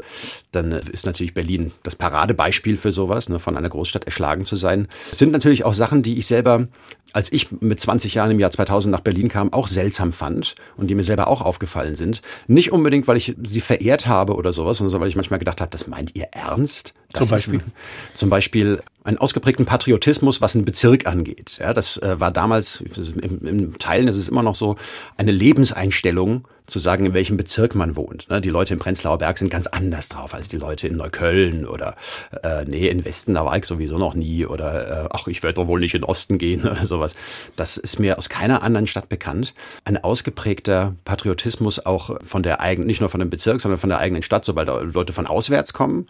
dann 0.51 0.73
ist 0.73 1.05
natürlich 1.05 1.33
Berlin 1.33 1.71
das 1.81 1.95
Paradebeispiel 1.95 2.75
für 2.75 2.91
sowas, 2.91 3.29
ne, 3.29 3.39
von 3.39 3.55
einer 3.55 3.69
Großstadt 3.69 4.03
erschlagen 4.03 4.43
zu 4.43 4.57
sein. 4.57 4.89
Es 5.11 5.17
sind 5.17 5.31
natürlich 5.31 5.63
auch 5.63 5.73
Sachen, 5.73 6.03
die 6.03 6.17
ich 6.17 6.27
selber, 6.27 6.67
als 7.13 7.31
ich 7.31 7.51
mit 7.61 7.79
20 7.79 8.15
Jahren 8.15 8.31
im 8.31 8.39
Jahr 8.39 8.51
2000 8.51 8.91
nach 8.91 8.99
Berlin 8.99 9.29
kam, 9.29 9.53
auch 9.53 9.67
seltsam 9.67 10.11
fand 10.11 10.55
und 10.75 10.87
die 10.87 10.95
mir 10.95 11.03
selber 11.03 11.27
auch 11.27 11.41
aufgefallen 11.41 11.95
sind. 11.95 12.21
Nicht 12.47 12.71
unbedingt, 12.71 13.07
weil 13.07 13.17
ich 13.17 13.35
sie 13.45 13.61
verehrt 13.61 14.07
habe 14.07 14.35
oder 14.35 14.51
sowas, 14.51 14.77
sondern 14.77 14.99
weil 14.99 15.07
ich 15.07 15.15
manchmal 15.15 15.39
gedacht 15.39 15.61
habe, 15.61 15.69
das 15.69 15.87
meint 15.87 16.15
ihr 16.15 16.27
ernst? 16.31 16.93
Das 17.11 17.27
zum 17.27 17.35
Beispiel? 17.35 17.59
Ist, 17.59 17.65
zum 18.15 18.29
Beispiel 18.29 18.83
einen 19.03 19.17
ausgeprägten 19.19 19.65
Patriotismus, 19.65 20.41
was 20.41 20.55
einen 20.55 20.65
Bezirk 20.65 21.05
angeht. 21.05 21.57
Ja, 21.59 21.73
das 21.73 21.97
äh, 21.97 22.19
war 22.19 22.31
damals, 22.31 22.81
im, 22.81 23.45
im 23.45 23.77
Teilen 23.77 24.07
ist 24.07 24.17
es 24.17 24.29
immer 24.29 24.43
noch 24.43 24.55
so, 24.55 24.75
eine 25.15 25.31
Lebenseinstellung, 25.31 26.45
zu 26.65 26.79
sagen, 26.79 27.05
in 27.05 27.13
welchem 27.13 27.37
Bezirk 27.37 27.75
man 27.75 27.95
wohnt. 27.95 28.29
Ne? 28.29 28.39
Die 28.39 28.49
Leute 28.49 28.73
im 28.73 28.79
Prenzlauer 28.79 29.17
Berg 29.17 29.37
sind 29.37 29.51
ganz 29.51 29.67
anders 29.67 30.09
drauf 30.09 30.33
als 30.33 30.47
die 30.47 30.57
Leute 30.57 30.87
in 30.87 30.95
Neukölln 30.95 31.65
oder 31.65 31.95
äh, 32.43 32.65
nee, 32.65 32.87
in 32.87 33.03
Westen, 33.05 33.33
da 33.33 33.45
war 33.45 33.57
ich 33.57 33.65
sowieso 33.65 33.97
noch 33.97 34.15
nie 34.15 34.45
oder 34.45 35.05
äh, 35.05 35.09
ach, 35.11 35.27
ich 35.27 35.43
werde 35.43 35.55
doch 35.55 35.67
wohl 35.67 35.79
nicht 35.79 35.93
in 35.93 36.03
Osten 36.03 36.37
gehen 36.37 36.61
oder 36.65 36.85
sowas. 36.85 37.15
Das 37.55 37.77
ist 37.77 37.99
mir 37.99 38.17
aus 38.17 38.29
keiner 38.29 38.63
anderen 38.63 38.87
Stadt 38.87 39.09
bekannt. 39.09 39.53
Ein 39.83 39.97
ausgeprägter 39.97 40.95
Patriotismus 41.03 41.85
auch 41.85 42.17
von 42.23 42.43
der 42.43 42.61
eigenen, 42.61 42.87
nicht 42.87 43.01
nur 43.01 43.09
von 43.09 43.19
dem 43.19 43.29
Bezirk, 43.29 43.59
sondern 43.59 43.79
von 43.79 43.89
der 43.89 43.99
eigenen 43.99 44.23
Stadt, 44.23 44.45
sobald 44.45 44.67
Leute 44.93 45.13
von 45.13 45.27
auswärts 45.27 45.73
kommen. 45.73 46.07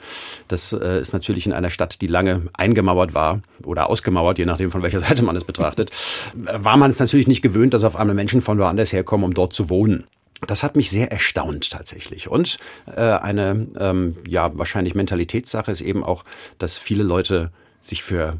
Das 0.48 0.72
äh, 0.72 1.00
ist 1.00 1.14
natürlich 1.14 1.48
in 1.48 1.54
einer 1.54 1.72
Stadt, 1.72 2.02
die 2.02 2.08
lange 2.08 2.44
eingemauert 2.54 3.16
war 3.16 3.42
oder 3.64 3.90
ausgemauert, 3.90 4.38
je 4.38 4.46
nachdem 4.46 4.72
von 4.72 4.84
welcher 4.84 5.00
Seite 5.04 5.24
man 5.24 5.36
es 5.36 5.46
betrachtet, 5.46 5.92
war 6.34 6.78
man 6.78 6.92
es 6.92 7.00
natürlich 7.00 7.28
nicht 7.28 7.42
gewöhnt, 7.42 7.74
dass 7.74 7.84
auf 7.84 7.96
einmal 7.96 8.16
Menschen 8.16 8.42
von 8.42 8.60
woanders 8.60 8.94
herkommen, 8.94 9.26
um 9.26 9.34
dort 9.34 9.54
zu 9.54 9.70
wohnen. 9.70 10.04
Das 10.48 10.64
hat 10.64 10.76
mich 10.76 10.90
sehr 10.90 11.12
erstaunt 11.12 11.72
tatsächlich. 11.72 12.28
Und 12.28 12.58
äh, 12.96 13.02
eine 13.02 13.68
ähm, 13.80 14.18
ja 14.28 14.58
wahrscheinlich 14.58 14.96
Mentalitätssache 14.96 15.72
ist 15.72 15.82
eben 15.82 16.04
auch, 16.04 16.24
dass 16.58 16.78
viele 16.78 17.04
Leute 17.04 17.52
sich 17.82 18.04
für 18.04 18.38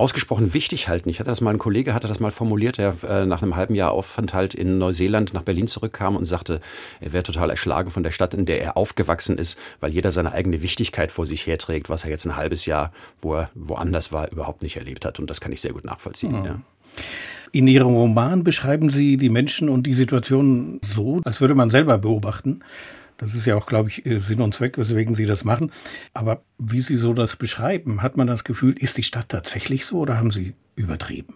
ausgesprochen 0.00 0.54
wichtig 0.54 0.88
halten. 0.88 1.10
Ich 1.10 1.20
hatte 1.20 1.28
das 1.28 1.42
mal, 1.42 1.50
ein 1.50 1.58
Kollege 1.58 1.92
hatte 1.92 2.08
das 2.08 2.20
mal 2.20 2.30
formuliert, 2.30 2.78
der 2.78 2.96
äh, 3.06 3.26
nach 3.26 3.42
einem 3.42 3.54
halben 3.54 3.74
Jahr 3.74 3.92
Aufenthalt 3.92 4.54
in 4.54 4.78
Neuseeland 4.78 5.34
nach 5.34 5.42
Berlin 5.42 5.68
zurückkam 5.68 6.16
und 6.16 6.24
sagte, 6.24 6.60
er 7.00 7.12
wäre 7.12 7.22
total 7.22 7.50
erschlagen 7.50 7.90
von 7.90 8.02
der 8.02 8.10
Stadt, 8.10 8.32
in 8.32 8.46
der 8.46 8.62
er 8.62 8.78
aufgewachsen 8.78 9.36
ist, 9.36 9.58
weil 9.78 9.92
jeder 9.92 10.10
seine 10.10 10.32
eigene 10.32 10.62
Wichtigkeit 10.62 11.12
vor 11.12 11.26
sich 11.26 11.46
herträgt, 11.46 11.90
was 11.90 12.04
er 12.04 12.10
jetzt 12.10 12.24
ein 12.24 12.36
halbes 12.36 12.64
Jahr, 12.64 12.92
wo 13.20 13.34
er 13.34 13.50
woanders 13.54 14.10
war, 14.10 14.32
überhaupt 14.32 14.62
nicht 14.62 14.78
erlebt 14.78 15.04
hat. 15.04 15.20
Und 15.20 15.28
das 15.28 15.40
kann 15.40 15.52
ich 15.52 15.60
sehr 15.60 15.74
gut 15.74 15.84
nachvollziehen. 15.84 16.40
Mhm. 16.40 16.44
Ja. 16.46 16.60
In 17.52 17.66
Ihrem 17.66 17.94
Roman 17.94 18.44
beschreiben 18.44 18.90
Sie 18.90 19.16
die 19.16 19.28
Menschen 19.28 19.68
und 19.68 19.86
die 19.86 19.94
Situation 19.94 20.78
so, 20.84 21.20
als 21.24 21.40
würde 21.40 21.54
man 21.54 21.68
selber 21.68 21.98
beobachten. 21.98 22.60
Das 23.18 23.34
ist 23.34 23.44
ja 23.44 23.56
auch, 23.56 23.66
glaube 23.66 23.88
ich, 23.88 24.02
Sinn 24.22 24.40
und 24.40 24.54
Zweck, 24.54 24.78
weswegen 24.78 25.14
Sie 25.14 25.26
das 25.26 25.44
machen. 25.44 25.72
Aber 26.14 26.42
wie 26.58 26.80
Sie 26.80 26.96
so 26.96 27.12
das 27.12 27.36
beschreiben, 27.36 28.02
hat 28.02 28.16
man 28.16 28.26
das 28.26 28.44
Gefühl, 28.44 28.74
ist 28.78 28.98
die 28.98 29.02
Stadt 29.02 29.28
tatsächlich 29.28 29.84
so 29.84 29.98
oder 29.98 30.16
haben 30.16 30.30
Sie 30.30 30.54
übertrieben? 30.76 31.34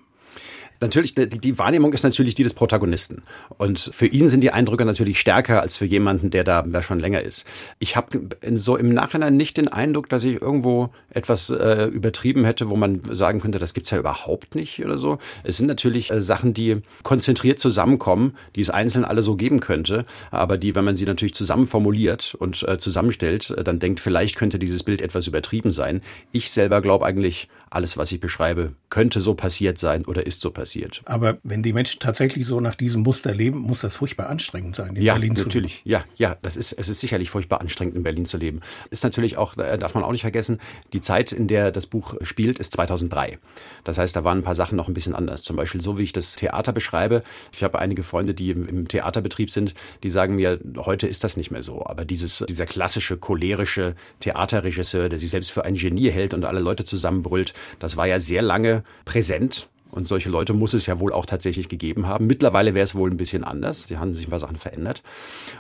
Natürlich, 0.81 1.15
die, 1.15 1.29
die 1.29 1.59
Wahrnehmung 1.59 1.93
ist 1.93 2.03
natürlich 2.03 2.35
die 2.35 2.43
des 2.43 2.55
Protagonisten. 2.55 3.23
Und 3.59 3.79
für 3.79 4.07
ihn 4.07 4.29
sind 4.29 4.43
die 4.43 4.51
Eindrücke 4.51 4.85
natürlich 4.85 5.21
stärker 5.21 5.63
als 5.63 5.77
für 5.77 5.87
jemanden, 5.87 6.31
der 6.31 6.45
da, 6.45 6.63
da 6.63 6.83
schon 6.83 7.01
länger 7.01 7.23
ist. 7.23 7.45
Ich 7.79 7.97
habe 7.97 8.29
so 8.57 8.77
im 8.77 8.93
Nachhinein 8.93 9.37
nicht 9.37 9.57
den 9.57 9.69
Eindruck, 9.69 10.09
dass 10.09 10.25
ich 10.25 10.43
irgendwo 10.43 10.91
etwas 11.11 11.51
äh, 11.51 11.87
übertrieben 11.87 12.45
hätte, 12.45 12.69
wo 12.71 12.77
man 12.77 13.01
sagen 13.11 13.41
könnte, 13.41 13.59
das 13.59 13.75
gibt's 13.75 13.91
ja 13.91 13.99
überhaupt 13.99 14.55
nicht 14.55 14.85
oder 14.85 14.99
so. 14.99 15.19
Es 15.43 15.57
sind 15.57 15.67
natürlich 15.67 16.11
äh, 16.11 16.21
Sachen, 16.21 16.55
die 16.55 16.83
konzentriert 17.03 17.59
zusammenkommen, 17.59 18.37
die 18.57 18.61
es 18.61 18.71
einzeln 18.71 19.05
alle 19.05 19.23
so 19.23 19.37
geben 19.37 19.61
könnte, 19.61 20.05
aber 20.31 20.59
die, 20.59 20.75
wenn 20.75 20.85
man 20.85 20.97
sie 20.97 21.07
natürlich 21.07 21.35
zusammen 21.35 21.67
formuliert 21.67 22.35
und 22.35 22.67
äh, 22.69 22.79
zusammenstellt, 22.79 23.51
äh, 23.51 23.65
dann 23.65 23.79
denkt, 23.79 24.01
vielleicht 24.01 24.37
könnte 24.37 24.59
dieses 24.59 24.83
Bild 24.83 25.01
etwas 25.01 25.27
übertrieben 25.27 25.71
sein. 25.71 26.03
Ich 26.33 26.51
selber 26.51 26.81
glaube 26.81 27.07
eigentlich, 27.07 27.49
alles, 27.71 27.97
was 27.97 28.13
ich 28.13 28.21
beschreibe, 28.21 28.75
könnte 28.89 29.21
so 29.21 29.35
passiert 29.35 29.79
sein 29.79 30.05
oder 30.05 30.27
ist 30.27 30.41
so 30.41 30.51
passiert. 30.51 30.64
Aber 31.05 31.39
wenn 31.43 31.63
die 31.63 31.73
Menschen 31.73 32.01
tatsächlich 32.01 32.47
so 32.47 32.61
nach 32.61 32.75
diesem 32.75 33.03
Muster 33.03 33.35
leben, 33.35 33.59
muss 33.59 33.81
das 33.81 33.95
furchtbar 33.95 34.29
anstrengend 34.29 34.77
sein, 34.77 34.97
in 34.97 35.03
ja, 35.03 35.15
Berlin 35.15 35.35
natürlich. 35.35 35.53
zu 35.53 35.89
leben. 35.89 35.91
Ja, 35.91 36.05
ja, 36.17 36.37
das 36.43 36.57
ist, 36.57 36.73
es 36.73 36.89
ist 36.89 37.01
sicherlich 37.01 37.31
furchtbar 37.31 37.61
anstrengend, 37.61 37.97
in 37.97 38.03
Berlin 38.03 38.27
zu 38.27 38.37
leben. 38.37 38.61
Ist 38.91 39.05
natürlich 39.05 39.37
auch, 39.37 39.57
äh, 39.57 39.77
darf 39.79 39.95
man 39.95 40.05
auch 40.05 40.13
nicht 40.13 40.23
vergessen, 40.23 40.59
die 40.93 41.01
Zeit, 41.01 41.33
in 41.33 41.49
der 41.49 41.71
das 41.71 41.87
Buch 41.87 42.15
spielt, 42.23 42.59
ist 42.59 42.73
2003. 42.73 43.39
Das 43.85 43.99
heißt, 43.99 44.17
da 44.17 44.25
waren 44.25 44.39
ein 44.39 44.43
paar 44.43 44.55
Sachen 44.55 44.77
noch 44.77 44.89
ein 44.89 44.95
bisschen 44.95 45.15
anders. 45.15 45.43
Zum 45.43 45.57
Beispiel 45.57 45.81
so, 45.81 45.99
wie 45.99 46.03
ich 46.03 46.13
das 46.13 46.37
Theater 46.37 46.73
beschreibe. 46.73 47.23
Ich 47.53 47.63
habe 47.63 47.79
einige 47.79 48.03
Freunde, 48.03 48.35
die 48.35 48.51
im, 48.51 48.69
im 48.69 48.89
Theaterbetrieb 48.89 49.51
sind, 49.51 49.75
die 50.03 50.11
sagen 50.11 50.37
mir, 50.37 50.59
heute 50.77 51.07
ist 51.07 51.25
das 51.25 51.37
nicht 51.37 51.51
mehr 51.51 51.63
so. 51.63 51.85
Aber 51.87 52.05
dieses, 52.05 52.45
dieser 52.49 52.67
klassische, 52.67 53.17
cholerische 53.17 53.95
Theaterregisseur, 54.21 55.09
der 55.09 55.19
sich 55.19 55.31
selbst 55.31 55.53
für 55.53 55.65
ein 55.65 55.75
Genie 55.75 56.11
hält 56.11 56.35
und 56.35 56.45
alle 56.45 56.61
Leute 56.61 56.85
zusammenbrüllt, 56.85 57.53
das 57.79 57.97
war 57.97 58.07
ja 58.07 58.19
sehr 58.19 58.43
lange 58.43 58.85
präsent. 59.05 59.69
Und 59.95 60.09
solche 60.09 60.29
Leute 60.29 60.53
muss 60.55 60.75
es 60.75 60.87
ja 60.87 60.99
wohl 60.99 61.13
auch 61.13 61.25
tatsächlich 61.25 61.69
gegeben 61.69 62.07
haben. 62.09 62.27
Mittlerweile 62.27 62.75
wäre 62.75 62.83
es 62.83 62.97
wohl 62.97 63.11
ein 63.11 63.17
bisschen 63.17 63.45
anders. 63.45 63.85
Sie 63.85 63.97
haben 63.97 64.17
sich 64.17 64.27
ein 64.27 64.31
paar 64.31 64.41
Sachen 64.41 64.57
verändert. 64.57 65.03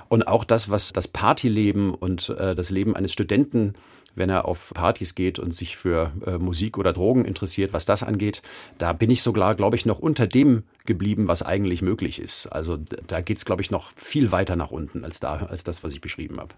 Und 0.08 0.26
auch 0.26 0.42
das, 0.42 0.68
was 0.70 0.92
das 0.92 1.06
Partyleben 1.06 1.94
und 1.94 2.30
äh, 2.30 2.56
das 2.56 2.70
Leben 2.70 2.96
eines 2.96 3.12
Studenten 3.12 3.74
wenn 4.16 4.30
er 4.30 4.46
auf 4.46 4.72
Partys 4.74 5.14
geht 5.14 5.38
und 5.38 5.54
sich 5.54 5.76
für 5.76 6.12
äh, 6.26 6.38
Musik 6.38 6.78
oder 6.78 6.92
Drogen 6.92 7.24
interessiert, 7.24 7.72
was 7.72 7.84
das 7.84 8.02
angeht, 8.02 8.42
da 8.78 8.92
bin 8.92 9.10
ich 9.10 9.22
sogar, 9.22 9.54
glaube 9.54 9.76
ich, 9.76 9.86
noch 9.86 9.98
unter 9.98 10.26
dem 10.26 10.62
geblieben, 10.86 11.28
was 11.28 11.42
eigentlich 11.42 11.82
möglich 11.82 12.20
ist. 12.20 12.46
Also 12.46 12.78
da 13.06 13.20
geht 13.20 13.38
es, 13.38 13.44
glaube 13.44 13.62
ich, 13.62 13.70
noch 13.70 13.92
viel 13.96 14.32
weiter 14.32 14.56
nach 14.56 14.70
unten 14.70 15.04
als 15.04 15.20
da, 15.20 15.36
als 15.36 15.64
das, 15.64 15.82
was 15.82 15.92
ich 15.92 16.00
beschrieben 16.00 16.38
habe. 16.38 16.54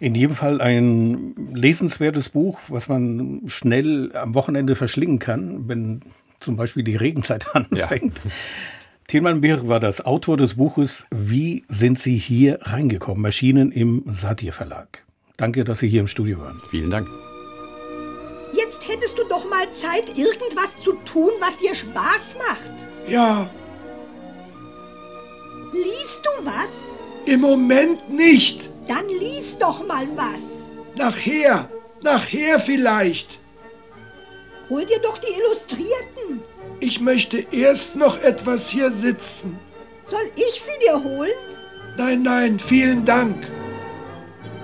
In 0.00 0.14
jedem 0.14 0.34
Fall 0.34 0.60
ein 0.60 1.34
lesenswertes 1.54 2.28
Buch, 2.28 2.58
was 2.68 2.88
man 2.88 3.42
schnell 3.46 4.14
am 4.14 4.34
Wochenende 4.34 4.74
verschlingen 4.74 5.20
kann, 5.20 5.68
wenn 5.68 6.02
zum 6.44 6.56
Beispiel 6.56 6.84
die 6.84 6.96
Regenzeit 6.96 7.46
anfängt. 7.54 8.20
Ja. 8.24 8.30
Tilman 9.06 9.40
Beer 9.42 9.68
war 9.68 9.80
das 9.80 10.04
Autor 10.04 10.36
des 10.36 10.54
Buches 10.54 11.06
Wie 11.10 11.64
sind 11.68 11.98
Sie 11.98 12.16
hier 12.16 12.58
reingekommen? 12.62 13.24
Erschienen 13.24 13.70
im 13.70 14.02
Satir 14.06 14.52
Verlag. 14.52 15.04
Danke, 15.36 15.64
dass 15.64 15.80
Sie 15.80 15.88
hier 15.88 16.00
im 16.00 16.08
Studio 16.08 16.40
waren. 16.40 16.60
Vielen 16.70 16.90
Dank. 16.90 17.08
Jetzt 18.56 18.86
hättest 18.88 19.18
du 19.18 19.24
doch 19.28 19.48
mal 19.50 19.70
Zeit, 19.72 20.10
irgendwas 20.16 20.70
zu 20.82 20.92
tun, 21.04 21.30
was 21.40 21.58
dir 21.58 21.74
Spaß 21.74 22.36
macht. 22.38 22.86
Ja. 23.08 23.50
Liest 25.72 26.22
du 26.22 26.46
was? 26.46 26.68
Im 27.26 27.40
Moment 27.40 28.10
nicht. 28.10 28.70
Dann 28.86 29.08
lies 29.08 29.58
doch 29.58 29.86
mal 29.86 30.06
was. 30.14 30.64
Nachher, 30.96 31.68
nachher 32.02 32.60
vielleicht. 32.60 33.38
Hol 34.70 34.84
dir 34.84 34.98
doch 35.00 35.18
die 35.18 35.32
Illustrierten. 35.32 36.42
Ich 36.80 37.00
möchte 37.00 37.46
erst 37.50 37.94
noch 37.94 38.18
etwas 38.22 38.68
hier 38.68 38.90
sitzen. 38.90 39.58
Soll 40.06 40.30
ich 40.36 40.60
sie 40.60 40.78
dir 40.82 41.02
holen? 41.02 41.32
Nein, 41.96 42.22
nein, 42.22 42.58
vielen 42.58 43.04
Dank. 43.04 43.50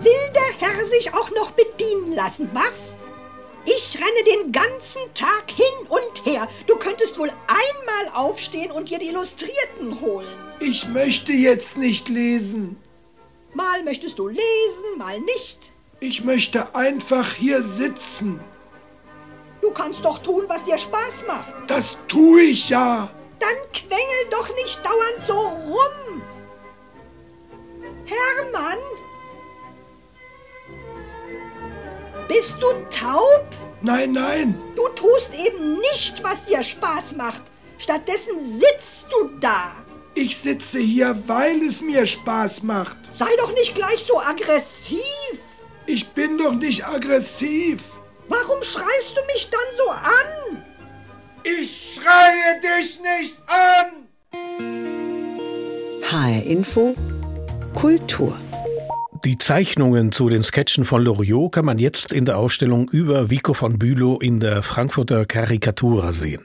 Will 0.03 0.33
der 0.35 0.69
Herr 0.69 0.87
sich 0.87 1.13
auch 1.13 1.31
noch 1.31 1.53
bedienen 1.53 2.15
lassen, 2.15 2.51
was? 2.53 2.95
Ich 3.67 3.97
renne 3.97 4.45
den 4.45 4.53
ganzen 4.53 5.03
Tag 5.15 5.51
hin 5.51 5.87
und 5.89 6.25
her. 6.25 6.49
Du 6.67 6.77
könntest 6.77 7.19
wohl 7.19 7.31
einmal 7.47 8.15
aufstehen 8.15 8.71
und 8.71 8.89
dir 8.89 8.99
die 8.99 9.09
Illustrierten 9.09 10.01
holen. 10.01 10.27
Ich 10.61 10.89
möchte 10.89 11.33
jetzt 11.33 11.77
nicht 11.77 12.09
lesen. 12.09 12.77
Mal 13.53 13.83
möchtest 13.83 14.19
du 14.19 14.29
lesen, 14.29 14.99
mal 14.99 15.21
nicht. 15.21 15.73
Ich 16.01 16.25
möchte 16.25 16.75
einfach 16.75 17.35
hier 17.35 17.63
sitzen. 17.63 18.41
Du 19.61 19.71
kannst 19.71 20.05
doch 20.05 20.19
tun, 20.19 20.45
was 20.49 20.65
dir 20.65 20.79
Spaß 20.79 21.25
macht. 21.27 21.53
Das 21.67 21.97
tue 22.09 22.43
ich 22.43 22.69
ja. 22.71 23.11
Dann 23.39 23.57
quengel 23.73 24.31
doch 24.31 24.49
nicht 24.55 24.81
dauernd 24.85 25.27
so 25.27 25.39
rum. 25.39 26.23
Hermann? 28.05 28.79
Bist 32.29 32.57
du 32.61 32.69
taub? 32.91 33.45
Nein, 33.83 34.13
nein. 34.13 34.61
Du 34.77 34.89
tust 34.91 35.31
eben 35.35 35.79
nicht, 35.79 36.23
was 36.23 36.45
dir 36.45 36.63
Spaß 36.63 37.17
macht. 37.17 37.43
Stattdessen 37.79 38.59
sitzt 38.61 39.07
du 39.11 39.31
da. 39.41 39.73
Ich 40.15 40.37
sitze 40.37 40.79
hier, 40.79 41.23
weil 41.27 41.63
es 41.63 41.81
mir 41.81 42.05
Spaß 42.05 42.63
macht. 42.63 42.97
Sei 43.19 43.31
doch 43.39 43.53
nicht 43.53 43.75
gleich 43.75 44.01
so 44.01 44.21
aggressiv. 44.21 45.03
Ich 45.87 46.09
bin 46.11 46.39
doch 46.39 46.53
nicht 46.53 46.87
aggressiv. 46.87 47.81
Warum 48.31 48.63
schreist 48.63 49.15
du 49.17 49.21
mich 49.27 49.51
dann 49.51 49.61
so 49.77 49.91
an? 49.91 50.65
Ich 51.43 51.95
schreie 51.95 52.61
dich 52.63 52.99
nicht 53.01 53.37
an! 53.47 54.07
HR 56.03 56.43
Info 56.45 56.95
Kultur 57.75 58.37
die 59.23 59.37
Zeichnungen 59.37 60.13
zu 60.13 60.31
den 60.31 60.43
Sketchen 60.43 60.87
von 60.87 61.05
Loriot 61.05 61.53
kann 61.53 61.67
man 61.67 61.79
jetzt 61.79 62.11
in 62.11 62.25
der 62.25 62.39
Ausstellung 62.39 62.89
über 62.89 63.29
Vico 63.29 63.53
von 63.53 63.79
Bülow 63.79 64.19
in 64.19 64.41
der 64.41 64.63
Frankfurter 64.63 65.27
Karikatura 65.27 66.15
sehen. 66.15 66.41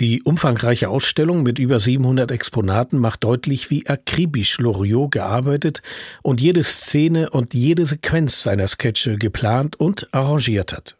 Die 0.00 0.22
umfangreiche 0.22 0.88
Ausstellung 0.88 1.44
mit 1.44 1.60
über 1.60 1.78
700 1.78 2.32
Exponaten 2.32 2.98
macht 2.98 3.22
deutlich, 3.22 3.70
wie 3.70 3.86
akribisch 3.86 4.58
Loriot 4.58 5.12
gearbeitet 5.12 5.80
und 6.22 6.40
jede 6.40 6.64
Szene 6.64 7.30
und 7.30 7.54
jede 7.54 7.86
Sequenz 7.86 8.42
seiner 8.42 8.66
Sketche 8.66 9.16
geplant 9.16 9.78
und 9.78 10.12
arrangiert 10.12 10.72
hat. 10.72 10.97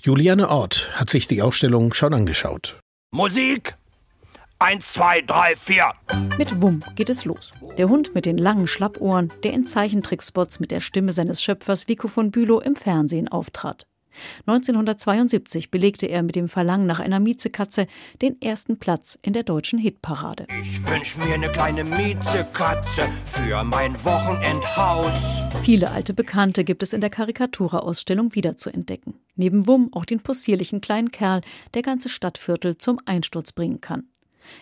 Juliane 0.00 0.48
Ort 0.48 0.90
hat 0.94 1.10
sich 1.10 1.26
die 1.26 1.42
Ausstellung 1.42 1.94
schon 1.94 2.14
angeschaut. 2.14 2.78
Musik! 3.12 3.76
Eins, 4.58 4.92
zwei, 4.92 5.20
drei, 5.20 5.56
vier. 5.56 5.92
Mit 6.38 6.62
Wumm 6.62 6.82
geht 6.94 7.10
es 7.10 7.24
los. 7.24 7.52
Der 7.76 7.88
Hund 7.88 8.14
mit 8.14 8.24
den 8.24 8.38
langen 8.38 8.66
Schlappohren, 8.66 9.32
der 9.42 9.52
in 9.52 9.66
Zeichentrickspots 9.66 10.60
mit 10.60 10.70
der 10.70 10.80
Stimme 10.80 11.12
seines 11.12 11.42
Schöpfers 11.42 11.88
Vico 11.88 12.08
von 12.08 12.30
Bülow 12.30 12.60
im 12.60 12.76
Fernsehen 12.76 13.28
auftrat. 13.28 13.86
1972 14.46 15.70
belegte 15.70 16.06
er 16.06 16.22
mit 16.22 16.36
dem 16.36 16.48
Verlangen 16.48 16.86
nach 16.86 17.00
einer 17.00 17.20
Miezekatze 17.20 17.86
den 18.22 18.40
ersten 18.40 18.78
Platz 18.78 19.18
in 19.22 19.32
der 19.32 19.42
deutschen 19.42 19.78
Hitparade. 19.78 20.46
Ich 20.60 20.86
wünsch 20.88 21.16
mir 21.16 21.34
eine 21.34 21.50
kleine 21.50 21.84
Miezekatze 21.84 23.02
für 23.26 23.64
mein 23.64 23.94
Wochenendhaus. 24.04 25.12
Viele 25.62 25.90
alte 25.90 26.12
Bekannte 26.14 26.64
gibt 26.64 26.82
es 26.82 26.92
in 26.92 27.00
der 27.00 27.10
Karikatura-Ausstellung 27.10 28.34
wiederzuentdecken. 28.34 29.14
Neben 29.36 29.66
Wumm 29.66 29.88
auch 29.92 30.04
den 30.04 30.20
possierlichen 30.20 30.80
kleinen 30.80 31.10
Kerl, 31.10 31.40
der 31.74 31.82
ganze 31.82 32.08
Stadtviertel 32.08 32.78
zum 32.78 33.00
Einsturz 33.06 33.52
bringen 33.52 33.80
kann. 33.80 34.08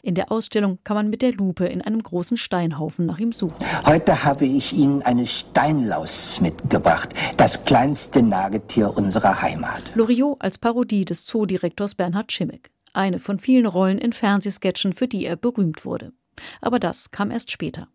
In 0.02 0.14
der 0.14 0.30
Ausstellung 0.32 0.78
kann 0.84 0.96
man 0.96 1.10
mit 1.10 1.22
der 1.22 1.32
Lupe 1.32 1.66
in 1.66 1.82
einem 1.82 2.02
großen 2.02 2.36
Steinhaufen 2.36 3.06
nach 3.06 3.18
ihm 3.18 3.32
suchen. 3.32 3.56
Heute 3.86 4.24
habe 4.24 4.46
ich 4.46 4.72
Ihnen 4.72 5.02
eine 5.02 5.26
Steinlaus 5.26 6.40
mitgebracht, 6.40 7.14
das 7.36 7.64
kleinste 7.64 8.22
Nagetier 8.22 8.96
unserer 8.96 9.42
Heimat. 9.42 9.92
Loriot 9.94 10.36
als 10.40 10.58
Parodie 10.58 11.04
des 11.04 11.26
Zoodirektors 11.26 11.94
Bernhard 11.94 12.32
Schimmick. 12.32 12.70
Eine 12.92 13.18
von 13.18 13.38
vielen 13.38 13.66
Rollen 13.66 13.98
in 13.98 14.12
Fernsehsketchen, 14.12 14.92
für 14.92 15.08
die 15.08 15.24
er 15.24 15.36
berühmt 15.36 15.84
wurde. 15.84 16.12
Aber 16.60 16.78
das 16.78 17.10
kam 17.10 17.30
erst 17.30 17.50
später. 17.50 17.88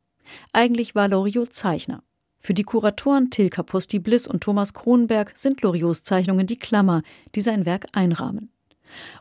Eigentlich 0.53 0.96
war 0.96 1.08
Loriot 1.08 1.53
Zeichner. 1.53 2.03
Für 2.39 2.53
die 2.53 2.63
Kuratoren 2.63 3.29
Till 3.29 3.50
Kapusti 3.50 4.00
Bliss 4.00 4.27
und 4.27 4.41
Thomas 4.41 4.74
Kronenberg 4.74 5.32
sind 5.36 5.62
Loriots 5.62 6.03
Zeichnungen 6.03 6.48
die 6.48 6.58
Klammer, 6.58 7.01
die 7.36 7.41
sein 7.41 7.65
Werk 7.65 7.88
einrahmen. 7.94 8.51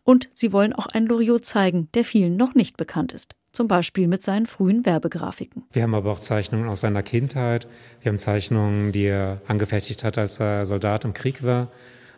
Und 0.05 0.29
sie 0.33 0.53
wollen 0.53 0.73
auch 0.73 0.87
einen 0.87 1.07
Loriot 1.07 1.45
zeigen, 1.45 1.89
der 1.95 2.05
vielen 2.05 2.37
noch 2.37 2.55
nicht 2.55 2.77
bekannt 2.77 3.13
ist. 3.13 3.35
Zum 3.53 3.69
Beispiel 3.69 4.07
mit 4.07 4.23
seinen 4.23 4.47
frühen 4.47 4.85
Werbegrafiken. 4.85 5.65
Wir 5.73 5.83
haben 5.83 5.95
aber 5.95 6.13
auch 6.13 6.21
Zeichnungen 6.21 6.69
aus 6.69 6.83
seiner 6.83 7.03
Kindheit. 7.03 7.67
Wir 8.03 8.11
haben 8.11 8.19
Zeichnungen, 8.19 8.93
die 8.93 9.05
er 9.05 9.41
angefertigt 9.47 10.05
hat, 10.05 10.19
als 10.19 10.41
er 10.41 10.67
Soldat 10.67 11.05
im 11.05 11.15
Krieg 11.15 11.43
war. 11.43 11.69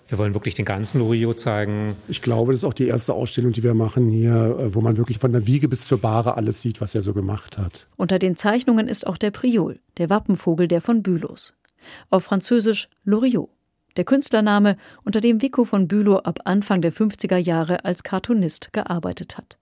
Wir 0.09 0.17
wollen 0.17 0.35
wirklich 0.35 0.55
den 0.55 0.65
ganzen 0.65 1.01
Loriot 1.01 1.39
zeigen. 1.39 1.95
Ich 2.09 2.23
glaube, 2.23 2.53
das 2.53 2.63
ist 2.63 2.65
auch 2.65 2.75
die 2.75 2.89
erste 2.89 3.13
Ausstellung, 3.13 3.53
die 3.53 3.63
wir 3.63 3.75
machen 3.75 4.09
hier, 4.09 4.57
äh, 4.59 4.75
wo 4.75 4.81
man 4.81 4.97
wirklich 4.97 5.19
von 5.19 5.33
der 5.33 5.47
Wiege 5.47 5.69
bis 5.69 5.87
zur 5.87 6.01
Bahre 6.01 6.37
alles 6.37 6.63
sieht, 6.63 6.81
was 6.81 6.95
er 6.95 7.03
so 7.03 7.13
gemacht 7.13 7.59
hat. 7.59 7.87
Unter 7.97 8.19
den 8.19 8.37
Zeichnungen 8.37 8.89
ist 8.89 9.07
auch 9.07 9.19
der 9.19 9.31
Priol, 9.31 9.81
der 9.99 10.09
Wappenvogel 10.09 10.67
der 10.67 10.81
von 10.81 11.03
Bülows. 11.03 11.53
Auf 12.11 12.25
Französisch 12.25 12.89
Loriot 13.05 13.51
der 13.99 14.07
Künstlername, 14.07 14.77
unter 15.05 15.21
dem 15.21 15.43
Vico 15.43 15.65
von 15.65 15.89
Bülow 15.89 16.17
ab 16.19 16.41
Anfang 16.45 16.81
der 16.81 16.93
50er 16.93 17.37
Jahre 17.37 17.85
als 17.85 18.03
Cartoonist 18.03 18.73
gearbeitet 18.73 19.37
hat. 19.37 19.59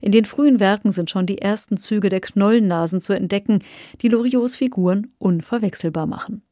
In 0.00 0.12
den 0.12 0.24
frühen 0.24 0.60
Werken 0.60 0.92
sind 0.92 1.10
schon 1.10 1.26
die 1.26 1.38
ersten 1.38 1.76
Züge 1.76 2.08
der 2.08 2.20
Knollennasen 2.20 3.00
zu 3.00 3.12
entdecken, 3.12 3.62
die 4.00 4.08
Loriots 4.08 4.56
Figuren 4.56 5.08
unverwechselbar 5.18 6.06
machen. 6.06 6.42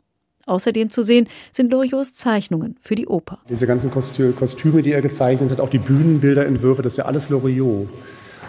Außerdem 0.47 0.91
zu 0.91 1.05
sehen 1.05 1.29
sind 1.53 1.71
Loriots 1.71 2.15
Zeichnungen 2.15 2.77
für 2.81 2.97
die 2.97 3.07
Oper. 3.07 3.39
Diese 3.49 3.67
ganzen 3.67 3.93
Kostü 3.93 4.33
Kostüme, 4.33 4.83
die 4.83 4.93
er 4.93 5.01
gezeichnet 5.01 5.53
hat, 5.53 5.61
auch 5.61 5.71
die 5.71 5.79
Bühnenbilderentwürfe, 5.79 6.83
das 6.83 6.95
ist 6.95 6.97
ja 6.97 7.05
alles 7.05 7.29
Loriot. 7.29 7.89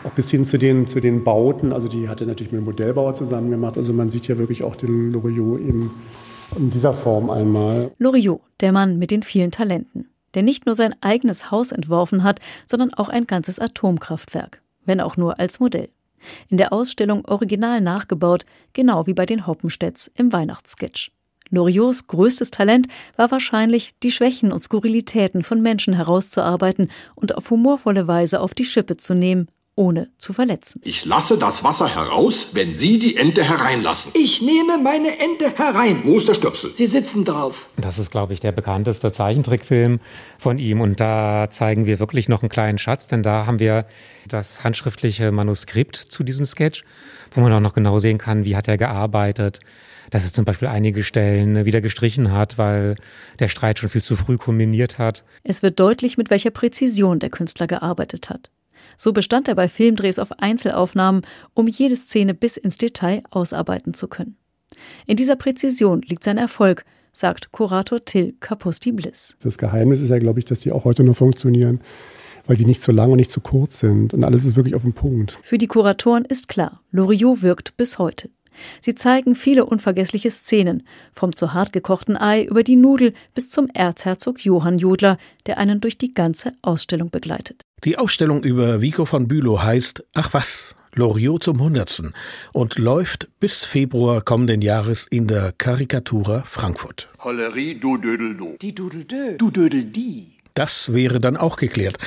Auch 0.03 0.12
bis 0.12 0.32
hin 0.32 0.46
zu 0.46 0.58
den, 0.58 0.88
zu 0.88 1.00
den 1.00 1.24
Bauten, 1.24 1.72
also 1.72 1.88
die 1.88 2.10
hat 2.10 2.20
er 2.20 2.27
natürlich 2.27 2.51
mit 2.51 2.62
dem 2.62 2.65
Modellbauer 2.65 3.13
zusammen 3.13 3.51
gemacht. 3.51 3.77
Also 3.77 3.94
man 3.94 4.10
sieht 4.10 4.27
ja 4.27 4.38
wirklich 4.38 4.63
auch 4.63 4.75
den 4.75 5.13
Loriot 5.13 5.62
eben 5.62 5.92
in 6.55 6.69
dieser 6.69 6.93
Form 6.93 7.29
einmal. 7.29 7.91
Loriot, 7.98 8.41
der 8.60 8.72
Mann 8.72 8.98
mit 8.98 9.12
den 9.12 9.24
vielen 9.24 9.51
Talenten, 9.51 10.10
der 10.33 10.43
nicht 10.43 10.65
nur 10.65 10.75
sein 10.75 10.95
eigenes 11.01 11.51
Haus 11.51 11.72
entworfen 11.72 12.24
hat, 12.24 12.39
sondern 12.67 12.93
auch 12.93 13.10
ein 13.10 13.27
ganzes 13.27 13.60
Atomkraftwerk, 13.60 14.62
wenn 14.86 15.01
auch 15.01 15.17
nur 15.17 15.39
als 15.39 15.60
Modell. 15.60 15.89
In 16.50 16.57
der 16.57 16.72
Ausstellung 16.72 17.25
original 17.25 17.81
nachgebaut, 17.81 18.45
genau 18.72 19.07
wie 19.07 19.13
bei 19.13 19.25
den 19.25 19.45
Hoppenstedts 19.45 20.10
im 20.15 20.31
Weihnachtssketch. 20.31 21.12
Loriots 21.50 22.07
größtes 22.07 22.50
Talent 22.50 22.88
war 23.15 23.29
wahrscheinlich, 23.29 23.93
die 24.01 24.12
Schwächen 24.12 24.51
und 24.51 24.63
Skurrilitäten 24.63 25.43
von 25.43 25.62
Menschen 25.62 25.93
herauszuarbeiten 25.93 26.89
und 27.15 27.36
auf 27.36 27.50
humorvolle 27.50 28.07
Weise 28.07 28.39
auf 28.39 28.53
die 28.53 28.65
Schippe 28.65 28.98
zu 28.98 29.13
nehmen 29.13 29.48
ohne 29.75 30.10
zu 30.18 30.34
verletzen. 30.34 30.82
Ich 30.84 31.06
lasse 31.06 31.38
das 31.38 31.63
Wasser 31.63 31.94
heraus, 31.94 32.50
wenn 32.53 32.75
Sie 32.75 33.00
die 33.00 33.18
Ente 33.18 33.44
hereinlassen. 33.44 34.12
Ich 34.15 34.42
nehme 34.42 34.77
meine 34.77 35.20
Ente 35.20 35.50
herein. 35.56 36.01
Wo 36.03 36.18
ist 36.18 36.27
der 36.27 36.36
Stöpsel? 36.36 36.72
Sie 36.75 36.88
sitzen 36.88 37.25
drauf. 37.25 37.68
Das 37.77 37.98
ist, 37.98 38.12
glaube 38.12 38.34
ich, 38.34 38.39
der 38.39 38.51
bekannteste 38.51 39.12
Zeichentrickfilm 39.12 40.00
von 40.38 40.58
ihm. 40.58 40.82
Und 40.82 41.00
da 41.00 41.48
zeigen 41.50 41.86
wir 41.86 42.00
wirklich 42.00 42.30
noch 42.30 42.44
einen 42.44 42.50
kleinen 42.50 42.77
Schatz, 42.77 43.08
denn 43.08 43.24
da 43.24 43.46
haben 43.46 43.60
wir 43.60 43.86
das 44.27 44.63
handschriftliche 44.63 45.32
Manuskript 45.32 45.96
zu 45.96 46.24
diesem 46.24 46.46
Sketch, 46.46 46.84
wo 47.32 47.42
man 47.42 47.51
auch 47.53 47.60
noch 47.60 47.74
genau 47.74 48.00
sehen 48.00 48.18
kann, 48.18 48.46
wie 48.46 48.56
hat 48.56 48.68
er 48.68 48.77
gearbeitet 48.77 49.60
dass 50.12 50.25
es 50.25 50.34
zum 50.34 50.46
Beispiel 50.46 50.68
einige 50.68 51.03
Stellen 51.03 51.65
wieder 51.65 51.82
gestrichen 51.82 52.32
hat, 52.32 52.60
weil 52.60 52.96
der 53.39 53.48
Streit 53.48 53.80
schon 53.80 53.89
viel 53.89 54.03
zu 54.03 54.15
früh 54.15 54.38
kulminiert 54.38 55.00
hat. 55.00 55.24
Es 55.44 55.63
wird 55.63 55.80
deutlich, 55.80 56.18
mit 56.18 56.30
welcher 56.30 56.51
Präzision 56.51 57.18
der 57.18 57.32
Künstler 57.32 57.65
gearbeitet 57.65 58.30
hat. 58.30 58.51
So 58.98 59.14
bestand 59.14 59.48
er 59.48 59.56
bei 59.56 59.68
Filmdrehs 59.68 60.20
auf 60.20 60.32
Einzelaufnahmen, 60.40 61.24
um 61.54 61.68
jede 61.68 61.96
Szene 61.96 62.34
bis 62.34 62.58
ins 62.58 62.78
Detail 62.78 63.24
ausarbeiten 63.30 63.94
zu 63.94 64.08
können. 64.08 64.38
In 65.06 65.18
dieser 65.18 65.36
Präzision 65.36 66.02
liegt 66.02 66.24
sein 66.24 66.38
Erfolg, 66.38 66.86
sagt 67.12 67.52
Kurator 67.52 68.04
Till 68.04 68.34
Kapusti 68.40 68.92
Bliss. 68.92 69.38
Das 69.42 69.58
Geheimnis 69.58 70.02
ist 70.02 70.10
ja, 70.10 70.18
glaube 70.18 70.40
ich, 70.40 70.46
dass 70.46 70.60
die 70.60 70.72
auch 70.72 70.84
heute 70.84 71.03
noch 71.03 71.16
funktionieren, 71.16 71.79
weil 72.48 72.58
die 72.58 72.66
nicht 72.66 72.82
zu 72.82 72.92
lang 72.92 73.12
und 73.12 73.18
nicht 73.18 73.32
zu 73.32 73.40
kurz 73.40 73.79
sind. 73.79 74.14
Und 74.14 74.24
alles 74.24 74.46
ist 74.46 74.56
wirklich 74.56 74.75
auf 74.75 74.82
dem 74.82 74.94
Punkt. 74.94 75.40
Für 75.44 75.58
die 75.58 75.68
Kuratoren 75.68 76.25
ist 76.25 76.48
klar, 76.48 76.82
Loriot 76.92 77.42
wirkt 77.42 77.77
bis 77.77 78.00
heute. 78.00 78.29
Sie 78.82 78.96
zeigen 78.96 79.36
viele 79.36 79.66
unvergessliche 79.66 80.29
Szenen, 80.29 80.84
vom 81.12 81.36
zu 81.36 81.53
hart 81.53 81.74
gekochten 81.74 82.18
Ei 82.18 82.44
über 82.44 82.64
die 82.64 82.75
Nudel 82.75 83.14
bis 83.34 83.50
zum 83.50 83.68
Erzherzog 83.74 84.46
Johann 84.46 84.77
Jodler, 84.77 85.18
der 85.48 85.58
einen 85.58 85.82
durch 85.82 85.98
die 85.98 86.14
ganze 86.14 86.53
Ausstellung 86.62 87.10
begleitet. 87.10 87.64
Die 87.83 87.98
Ausstellung 87.98 88.43
über 88.43 88.81
Vico 88.81 89.03
von 89.03 89.27
Bülow 89.27 89.61
heißt 89.61 90.05
Ach 90.13 90.29
was, 90.31 90.74
Loriot 90.93 91.43
zum 91.43 91.59
Hundertsten 91.59 92.13
und 92.53 92.77
läuft 92.77 93.27
bis 93.41 93.65
Februar 93.65 94.22
kommenden 94.22 94.61
Jahres 94.61 95.05
in 95.09 95.27
der 95.27 95.51
Karikatura 95.51 96.43
Frankfurt. 96.46 97.09
Hollerie, 97.19 97.75
du 97.75 97.98
Dödel, 97.98 98.35
du. 98.37 98.55
Die 98.61 98.74
Dudeldö. 98.74 99.35
Du 99.37 99.51
Dödel, 99.51 99.83
die. 99.83 100.27
Das 100.53 100.93
wäre 100.93 101.19
dann 101.19 101.35
auch 101.35 101.57
geklärt. 101.57 101.98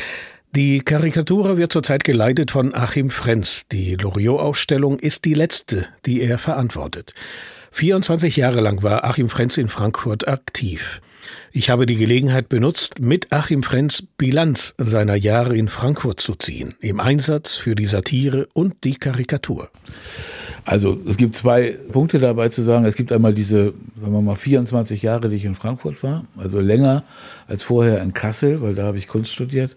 Die 0.52 0.80
Karikatur 0.80 1.58
wird 1.58 1.74
zurzeit 1.74 2.04
geleitet 2.04 2.52
von 2.52 2.74
Achim 2.74 3.10
Frenz. 3.10 3.66
Die 3.70 3.96
Loriot-Ausstellung 3.96 4.98
ist 4.98 5.26
die 5.26 5.34
letzte, 5.34 5.88
die 6.06 6.22
er 6.22 6.38
verantwortet. 6.38 7.12
24 7.72 8.36
Jahre 8.36 8.62
lang 8.62 8.82
war 8.82 9.04
Achim 9.04 9.28
Frenz 9.28 9.58
in 9.58 9.68
Frankfurt 9.68 10.26
aktiv. 10.26 11.02
Ich 11.52 11.70
habe 11.70 11.86
die 11.86 11.96
Gelegenheit 11.96 12.48
benutzt, 12.48 13.00
mit 13.00 13.32
Achim 13.32 13.62
Frenz 13.62 14.02
Bilanz 14.02 14.74
seiner 14.78 15.14
Jahre 15.14 15.56
in 15.56 15.68
Frankfurt 15.68 16.20
zu 16.20 16.34
ziehen, 16.34 16.74
im 16.80 17.00
Einsatz 17.00 17.56
für 17.56 17.74
die 17.74 17.86
Satire 17.86 18.48
und 18.52 18.84
die 18.84 18.96
Karikatur. 18.96 19.70
Also 20.64 20.98
es 21.08 21.16
gibt 21.16 21.36
zwei 21.36 21.76
Punkte 21.92 22.18
dabei 22.18 22.48
zu 22.48 22.62
sagen. 22.62 22.84
Es 22.84 22.96
gibt 22.96 23.12
einmal 23.12 23.34
diese, 23.34 23.72
sagen 24.00 24.12
wir 24.12 24.20
mal, 24.20 24.34
24 24.34 25.02
Jahre, 25.02 25.28
die 25.28 25.36
ich 25.36 25.44
in 25.44 25.54
Frankfurt 25.54 26.02
war, 26.02 26.24
also 26.36 26.60
länger 26.60 27.04
als 27.46 27.62
vorher 27.62 28.02
in 28.02 28.12
Kassel, 28.12 28.60
weil 28.60 28.74
da 28.74 28.84
habe 28.84 28.98
ich 28.98 29.06
Kunst 29.06 29.32
studiert. 29.32 29.76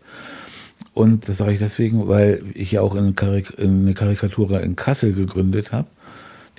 Und 0.93 1.29
das 1.29 1.38
sage 1.38 1.53
ich 1.53 1.60
deswegen, 1.60 2.08
weil 2.08 2.43
ich 2.55 2.71
ja 2.71 2.82
auch 2.82 2.95
eine, 2.95 3.13
Karik 3.13 3.53
eine 3.60 3.93
Karikatur 3.93 4.60
in 4.62 4.75
Kassel 4.75 5.13
gegründet 5.13 5.71
habe, 5.71 5.88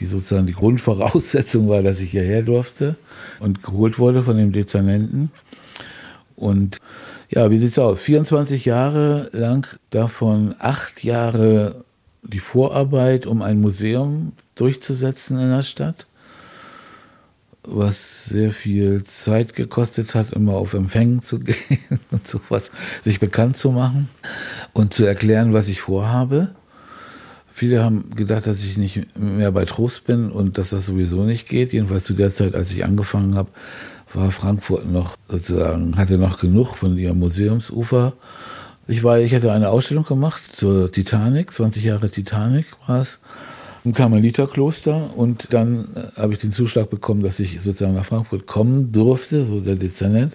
die 0.00 0.06
sozusagen 0.06 0.46
die 0.46 0.54
Grundvoraussetzung 0.54 1.68
war, 1.68 1.82
dass 1.82 2.00
ich 2.00 2.10
hierher 2.10 2.42
durfte 2.42 2.96
und 3.38 3.62
geholt 3.62 3.98
wurde 3.98 4.22
von 4.22 4.36
dem 4.36 4.52
Dezernenten. 4.52 5.30
Und 6.36 6.78
ja, 7.28 7.50
wie 7.50 7.58
sieht's 7.58 7.78
aus? 7.78 8.00
24 8.00 8.64
Jahre 8.64 9.28
lang, 9.32 9.66
davon 9.90 10.54
acht 10.58 11.04
Jahre 11.04 11.84
die 12.22 12.40
Vorarbeit, 12.40 13.26
um 13.26 13.42
ein 13.42 13.60
Museum 13.60 14.32
durchzusetzen 14.54 15.38
in 15.38 15.50
der 15.50 15.62
Stadt 15.62 16.06
was 17.62 18.24
sehr 18.24 18.52
viel 18.52 19.04
Zeit 19.04 19.54
gekostet 19.54 20.14
hat, 20.14 20.32
immer 20.32 20.54
auf 20.54 20.74
Empfängen 20.74 21.22
zu 21.22 21.38
gehen 21.40 22.00
und 22.10 22.26
sowas, 22.28 22.70
sich 23.04 23.20
bekannt 23.20 23.56
zu 23.56 23.70
machen 23.70 24.08
und 24.72 24.94
zu 24.94 25.04
erklären, 25.04 25.52
was 25.52 25.68
ich 25.68 25.80
vorhabe. 25.80 26.54
Viele 27.60 27.84
haben 27.84 28.14
gedacht, 28.16 28.46
dass 28.46 28.64
ich 28.64 28.78
nicht 28.78 29.18
mehr 29.18 29.52
bei 29.52 29.66
Trost 29.66 30.06
bin 30.06 30.30
und 30.30 30.56
dass 30.56 30.70
das 30.70 30.86
sowieso 30.86 31.24
nicht 31.24 31.46
geht. 31.46 31.74
Jedenfalls 31.74 32.04
zu 32.04 32.14
der 32.14 32.34
Zeit, 32.34 32.54
als 32.54 32.72
ich 32.72 32.86
angefangen 32.86 33.34
habe, 33.34 33.50
war 34.14 34.30
Frankfurt 34.30 34.90
noch 34.90 35.18
sozusagen, 35.28 35.94
hatte 35.98 36.16
noch 36.16 36.40
genug 36.40 36.76
von 36.76 36.96
ihrem 36.96 37.18
Museumsufer. 37.18 38.14
Ich 38.88 39.04
war, 39.04 39.18
ich 39.18 39.34
hatte 39.34 39.52
eine 39.52 39.68
Ausstellung 39.68 40.06
gemacht 40.06 40.40
zur 40.54 40.90
Titanic, 40.90 41.52
20 41.52 41.84
Jahre 41.84 42.08
Titanic 42.08 42.64
war 42.86 43.02
es 43.02 43.18
im 43.84 43.92
Karmeliterkloster 43.92 45.14
und 45.14 45.48
dann 45.52 45.88
äh, 45.94 46.18
habe 46.18 46.32
ich 46.32 46.38
den 46.38 46.54
Zuschlag 46.54 46.88
bekommen, 46.88 47.22
dass 47.22 47.40
ich 47.40 47.60
sozusagen 47.60 47.92
nach 47.92 48.06
Frankfurt 48.06 48.46
kommen 48.46 48.90
durfte, 48.90 49.44
so 49.44 49.60
der 49.60 49.76
Dezernent. 49.76 50.34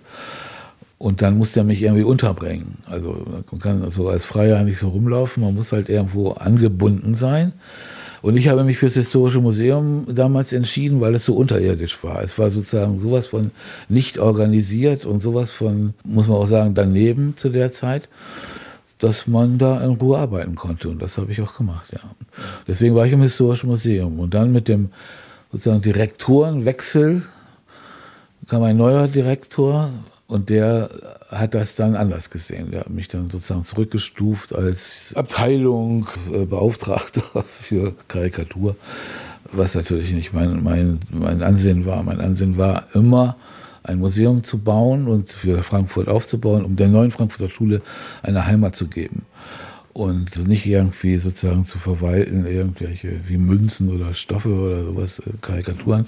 Und 0.97 1.21
dann 1.21 1.37
musste 1.37 1.59
er 1.59 1.63
mich 1.65 1.81
irgendwie 1.81 2.03
unterbringen. 2.03 2.77
Also 2.85 3.25
man 3.51 3.59
kann 3.59 3.91
so 3.91 4.07
als 4.07 4.23
Freier 4.25 4.63
nicht 4.63 4.79
so 4.79 4.89
rumlaufen, 4.89 5.43
man 5.43 5.53
muss 5.53 5.71
halt 5.71 5.89
irgendwo 5.89 6.31
angebunden 6.31 7.15
sein. 7.15 7.53
Und 8.21 8.37
ich 8.37 8.47
habe 8.47 8.63
mich 8.63 8.79
für 8.79 8.87
das 8.87 8.95
Historische 8.95 9.39
Museum 9.39 10.07
damals 10.09 10.51
entschieden, 10.51 10.99
weil 10.99 11.13
es 11.13 11.25
so 11.25 11.35
unterirdisch 11.35 12.03
war. 12.03 12.23
Es 12.23 12.39
war 12.39 12.49
sozusagen 12.49 12.99
sowas 12.99 13.27
von 13.27 13.51
nicht 13.87 14.17
organisiert 14.17 15.05
und 15.05 15.21
sowas 15.21 15.51
von, 15.51 15.93
muss 16.03 16.27
man 16.27 16.37
auch 16.37 16.47
sagen, 16.47 16.73
daneben 16.73 17.35
zu 17.37 17.49
der 17.49 17.71
Zeit, 17.71 18.09
dass 18.97 19.27
man 19.27 19.59
da 19.59 19.79
in 19.83 19.91
Ruhe 19.91 20.17
arbeiten 20.17 20.55
konnte. 20.55 20.89
Und 20.89 21.03
das 21.03 21.19
habe 21.19 21.31
ich 21.31 21.41
auch 21.41 21.55
gemacht, 21.55 21.85
ja. 21.91 21.99
Deswegen 22.67 22.95
war 22.95 23.05
ich 23.05 23.13
im 23.13 23.21
Historischen 23.21 23.67
Museum. 23.69 24.19
Und 24.19 24.33
dann 24.33 24.51
mit 24.51 24.69
dem 24.69 24.89
sozusagen 25.51 25.83
Direktorenwechsel 25.83 27.21
kam 28.47 28.63
ein 28.63 28.77
neuer 28.77 29.07
Direktor 29.07 29.91
und 30.27 30.49
der 30.49 30.89
hat 31.29 31.53
das 31.53 31.75
dann 31.75 31.95
anders 31.95 32.29
gesehen. 32.29 32.71
Der 32.71 32.81
hat 32.81 32.89
mich 32.89 33.07
dann 33.07 33.29
sozusagen 33.29 33.63
zurückgestuft 33.63 34.53
als 34.55 35.13
Abteilung 35.15 36.07
äh, 36.31 36.45
Beauftragter 36.45 37.23
für 37.47 37.93
Karikatur, 38.07 38.75
was 39.51 39.75
natürlich 39.75 40.11
nicht 40.13 40.33
mein, 40.33 40.63
mein, 40.63 40.99
mein 41.11 41.43
Ansehen 41.43 41.85
war. 41.85 42.01
Mein 42.03 42.21
Ansehen 42.21 42.57
war 42.57 42.87
immer, 42.93 43.35
ein 43.83 43.99
Museum 43.99 44.43
zu 44.43 44.57
bauen 44.57 45.07
und 45.07 45.31
für 45.31 45.61
Frankfurt 45.61 46.07
aufzubauen, 46.07 46.65
um 46.65 46.75
der 46.75 46.87
neuen 46.87 47.11
Frankfurter 47.11 47.49
Schule 47.49 47.81
eine 48.23 48.47
Heimat 48.47 48.75
zu 48.75 48.87
geben. 48.87 49.25
Und 49.93 50.47
nicht 50.47 50.65
irgendwie 50.65 51.17
sozusagen 51.17 51.65
zu 51.65 51.77
verwalten, 51.77 52.45
irgendwelche 52.45 53.21
wie 53.27 53.37
Münzen 53.37 53.89
oder 53.89 54.13
Stoffe 54.13 54.49
oder 54.49 54.83
sowas, 54.83 55.19
äh, 55.19 55.31
Karikaturen, 55.39 56.05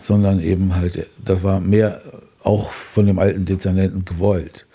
sondern 0.00 0.40
eben 0.40 0.74
halt, 0.74 1.06
das 1.22 1.42
war 1.42 1.60
mehr 1.60 2.00
auch 2.44 2.72
von 2.72 3.06
dem 3.06 3.18
alten 3.18 3.44
Dezernenten 3.44 4.04
gewollt. 4.04 4.66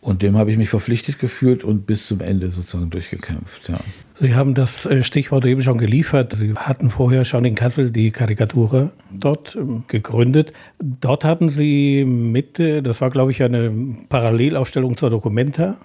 Und 0.00 0.22
dem 0.22 0.36
habe 0.38 0.50
ich 0.50 0.56
mich 0.56 0.70
verpflichtet 0.70 1.18
gefühlt 1.18 1.62
und 1.62 1.86
bis 1.86 2.06
zum 2.06 2.20
Ende 2.20 2.50
sozusagen 2.50 2.88
durchgekämpft. 2.88 3.68
Ja. 3.68 3.78
Sie 4.18 4.34
haben 4.34 4.54
das 4.54 4.86
äh, 4.86 5.02
Stichwort 5.02 5.44
eben 5.44 5.62
schon 5.62 5.76
geliefert. 5.76 6.32
Sie 6.32 6.54
hatten 6.54 6.90
vorher 6.90 7.26
schon 7.26 7.44
in 7.44 7.54
Kassel 7.54 7.90
die 7.90 8.10
Karikatur 8.10 8.92
dort 9.10 9.56
ähm, 9.56 9.84
gegründet. 9.88 10.54
Dort 10.78 11.24
hatten 11.24 11.50
Sie 11.50 12.06
Mitte, 12.06 12.82
das 12.82 13.02
war 13.02 13.10
glaube 13.10 13.30
ich 13.30 13.42
eine 13.42 13.70
Parallelausstellung 14.08 14.96
zur 14.96 15.10
Documenta, 15.10 15.76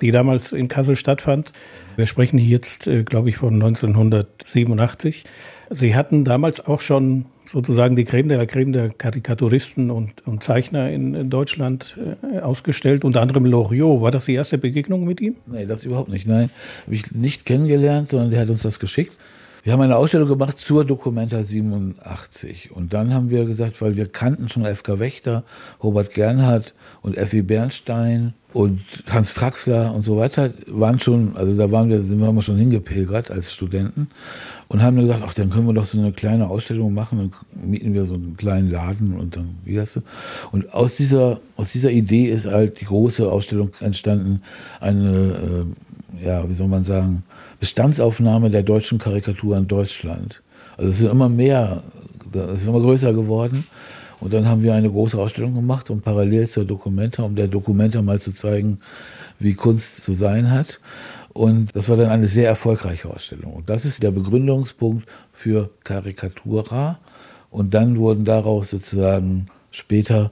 die 0.00 0.12
damals 0.12 0.52
in 0.52 0.68
Kassel 0.68 0.94
stattfand. 0.94 1.52
Wir 1.96 2.06
sprechen 2.06 2.38
jetzt, 2.38 2.86
äh, 2.86 3.02
glaube 3.02 3.30
ich, 3.30 3.36
von 3.36 3.54
1987. 3.54 5.24
Sie 5.70 5.96
hatten 5.96 6.24
damals 6.24 6.64
auch 6.64 6.80
schon 6.80 7.26
sozusagen 7.48 7.96
die 7.96 8.04
Creme 8.04 8.28
der 8.28 8.46
Creme 8.46 8.72
der 8.72 8.88
Karikaturisten 8.90 9.90
und, 9.90 10.26
und 10.26 10.42
Zeichner 10.42 10.90
in, 10.90 11.14
in 11.14 11.30
Deutschland 11.30 11.96
äh, 12.22 12.40
ausgestellt, 12.40 13.04
unter 13.04 13.20
anderem 13.20 13.44
Loriot. 13.44 14.00
War 14.00 14.10
das 14.10 14.26
die 14.26 14.34
erste 14.34 14.58
Begegnung 14.58 15.04
mit 15.04 15.20
ihm? 15.20 15.36
Nee, 15.46 15.66
das 15.66 15.84
überhaupt 15.84 16.08
nicht. 16.08 16.26
Nein, 16.26 16.50
habe 16.84 16.94
ich 16.94 17.12
nicht 17.12 17.44
kennengelernt, 17.44 18.08
sondern 18.08 18.30
der 18.30 18.40
hat 18.40 18.48
uns 18.50 18.62
das 18.62 18.78
geschickt. 18.78 19.16
Wir 19.66 19.72
haben 19.72 19.80
eine 19.80 19.96
Ausstellung 19.96 20.28
gemacht 20.28 20.60
zur 20.60 20.84
Documenta 20.84 21.42
87. 21.42 22.70
Und 22.70 22.92
dann 22.92 23.12
haben 23.12 23.30
wir 23.30 23.46
gesagt, 23.46 23.82
weil 23.82 23.96
wir 23.96 24.06
kannten 24.06 24.48
schon 24.48 24.64
F.K. 24.64 25.00
Wächter, 25.00 25.42
Robert 25.82 26.12
Gernhardt 26.14 26.72
und 27.02 27.16
F.E. 27.16 27.42
Bernstein 27.42 28.34
und 28.52 28.80
Hans 29.10 29.34
Traxler 29.34 29.92
und 29.92 30.04
so 30.04 30.18
weiter, 30.18 30.50
waren 30.68 31.00
schon, 31.00 31.36
also 31.36 31.52
da 31.56 31.72
waren 31.72 31.88
wir, 31.88 31.98
sind 31.98 32.16
wir 32.16 32.42
schon 32.42 32.58
hingepilgert 32.58 33.32
als 33.32 33.52
Studenten 33.52 34.06
und 34.68 34.84
haben 34.84 34.98
gesagt, 34.98 35.22
ach, 35.26 35.34
dann 35.34 35.50
können 35.50 35.66
wir 35.66 35.74
doch 35.74 35.84
so 35.84 35.98
eine 35.98 36.12
kleine 36.12 36.48
Ausstellung 36.48 36.94
machen, 36.94 37.18
dann 37.18 37.68
mieten 37.68 37.92
wir 37.92 38.06
so 38.06 38.14
einen 38.14 38.36
kleinen 38.36 38.70
Laden 38.70 39.18
und 39.18 39.34
dann, 39.34 39.56
wie 39.64 39.80
heißt 39.80 39.96
du? 39.96 40.00
Und 40.52 40.72
aus 40.74 40.96
dieser, 40.96 41.40
aus 41.56 41.72
dieser 41.72 41.90
Idee 41.90 42.26
ist 42.26 42.46
halt 42.46 42.80
die 42.80 42.84
große 42.84 43.30
Ausstellung 43.30 43.72
entstanden, 43.80 44.42
eine, 44.80 45.08
äh, 45.08 45.64
ja, 46.24 46.48
wie 46.48 46.54
soll 46.54 46.68
man 46.68 46.84
sagen, 46.84 47.24
Bestandsaufnahme 47.60 48.50
der 48.50 48.62
deutschen 48.62 48.98
Karikatur 48.98 49.56
in 49.56 49.68
Deutschland. 49.68 50.42
Also 50.76 50.90
es 50.90 51.00
ist 51.00 51.10
immer 51.10 51.28
mehr, 51.28 51.82
es 52.32 52.62
ist 52.62 52.68
immer 52.68 52.80
größer 52.80 53.12
geworden. 53.12 53.66
Und 54.18 54.32
dann 54.32 54.48
haben 54.48 54.62
wir 54.62 54.74
eine 54.74 54.90
große 54.90 55.18
Ausstellung 55.18 55.54
gemacht 55.54 55.90
und 55.90 56.02
parallel 56.02 56.48
zur 56.48 56.64
Documenta, 56.64 57.22
um 57.22 57.34
der 57.34 57.48
Documenta 57.48 58.00
mal 58.00 58.20
zu 58.20 58.32
zeigen, 58.32 58.80
wie 59.38 59.54
Kunst 59.54 60.02
zu 60.02 60.14
sein 60.14 60.50
hat. 60.50 60.80
Und 61.34 61.76
das 61.76 61.88
war 61.90 61.98
dann 61.98 62.08
eine 62.08 62.28
sehr 62.28 62.48
erfolgreiche 62.48 63.10
Ausstellung. 63.10 63.52
Und 63.52 63.68
das 63.68 63.84
ist 63.84 64.02
der 64.02 64.10
Begründungspunkt 64.10 65.06
für 65.32 65.70
Karikatura. 65.84 66.98
Und 67.50 67.74
dann 67.74 67.98
wurden 67.98 68.24
daraus 68.24 68.70
sozusagen 68.70 69.46
später 69.70 70.30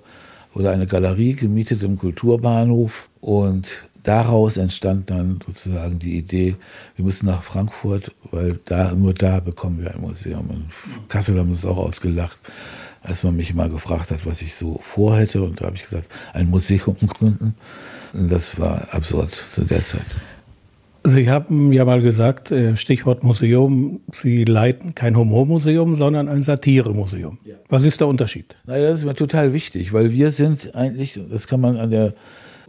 wurde 0.55 0.71
eine 0.71 0.87
Galerie 0.87 1.33
gemietet 1.33 1.83
im 1.83 1.99
Kulturbahnhof 1.99 3.09
und 3.21 3.67
daraus 4.05 4.57
entstand 4.57 5.11
dann 5.11 5.41
sozusagen 5.45 5.99
die 5.99 6.17
Idee, 6.17 6.57
wir 6.97 7.05
müssen 7.05 7.27
nach 7.27 7.43
Frankfurt, 7.43 8.13
weil 8.31 8.61
da, 8.65 8.93
nur 8.93 9.15
da 9.15 9.41
bekommen 9.41 9.81
wir 9.81 9.93
ein 9.93 10.01
Museum. 10.01 10.49
In 10.51 11.09
Kassel 11.09 11.39
haben 11.39 11.51
uns 11.51 11.65
auch 11.65 11.79
ausgelacht, 11.79 12.39
als 13.03 13.23
man 13.23 13.35
mich 13.35 13.53
mal 13.55 13.69
gefragt 13.69 14.11
hat, 14.11 14.25
was 14.25 14.43
ich 14.43 14.55
so 14.55 14.79
vorhätte. 14.83 15.43
Und 15.43 15.61
da 15.61 15.67
habe 15.67 15.77
ich 15.77 15.89
gesagt, 15.89 16.09
ein 16.33 16.49
Museum 16.49 16.97
gründen. 17.07 17.55
Und 18.13 18.31
das 18.31 18.59
war 18.59 18.93
absurd 18.93 19.35
zu 19.35 19.63
der 19.63 19.85
Zeit. 19.85 20.07
Sie 21.07 21.29
haben 21.29 21.71
ja 21.71 21.85
mal 21.85 22.01
gesagt, 22.01 22.51
äh, 22.51 22.77
Stichwort 22.79 23.25
Museum, 23.25 24.01
Sie 24.11 24.45
leiten 24.45 24.95
kein 24.95 25.19
Humormuseum, 25.19 25.95
sondern 25.97 26.29
ein 26.29 26.41
Satiremuseum. 26.41 27.39
Ja. 27.45 27.57
Was 27.69 27.85
ist 27.85 28.01
der 28.01 28.09
Unterschied? 28.09 28.57
Naja, 28.67 28.89
das 28.89 29.01
ist 29.01 29.05
mir 29.05 29.15
total 29.15 29.53
wichtig, 29.53 29.93
weil 29.93 30.13
wir 30.13 30.31
sind 30.31 30.75
eigentlich, 30.75 31.21
das 31.31 31.47
kann 31.47 31.61
man 31.61 31.77
an 31.77 31.91
der 31.91 32.15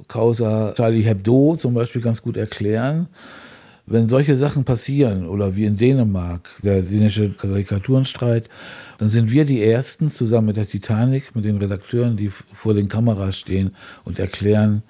Causa 0.07 0.73
Charlie 0.75 1.03
Hebdo 1.03 1.55
zum 1.57 1.73
Beispiel 1.73 2.01
ganz 2.01 2.21
gut 2.21 2.37
erklären. 2.37 3.07
Wenn 3.87 4.09
solche 4.09 4.35
Sachen 4.35 4.63
passieren, 4.63 5.27
oder 5.27 5.55
wie 5.55 5.65
in 5.65 5.77
Dänemark, 5.77 6.49
der 6.63 6.81
dänische 6.81 7.29
Karikaturenstreit, 7.29 8.49
dann 8.97 9.11
sind 9.11 9.31
wir 9.31 9.45
die 9.45 9.63
Ersten 9.63 10.09
zusammen 10.09 10.47
mit 10.47 10.57
der 10.57 10.67
Titanic, 10.67 11.35
mit 11.35 11.45
den 11.45 11.57
Redakteuren, 11.57 12.17
die 12.17 12.31
vor 12.53 12.73
den 12.73 12.87
Kameras 12.87 13.37
stehen 13.37 13.75
und 14.03 14.17
erklären 14.17 14.81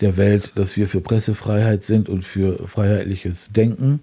der 0.00 0.16
Welt, 0.16 0.52
dass 0.54 0.76
wir 0.78 0.88
für 0.88 1.02
Pressefreiheit 1.02 1.82
sind 1.82 2.08
und 2.08 2.24
für 2.24 2.66
freiheitliches 2.66 3.50
Denken. 3.52 4.00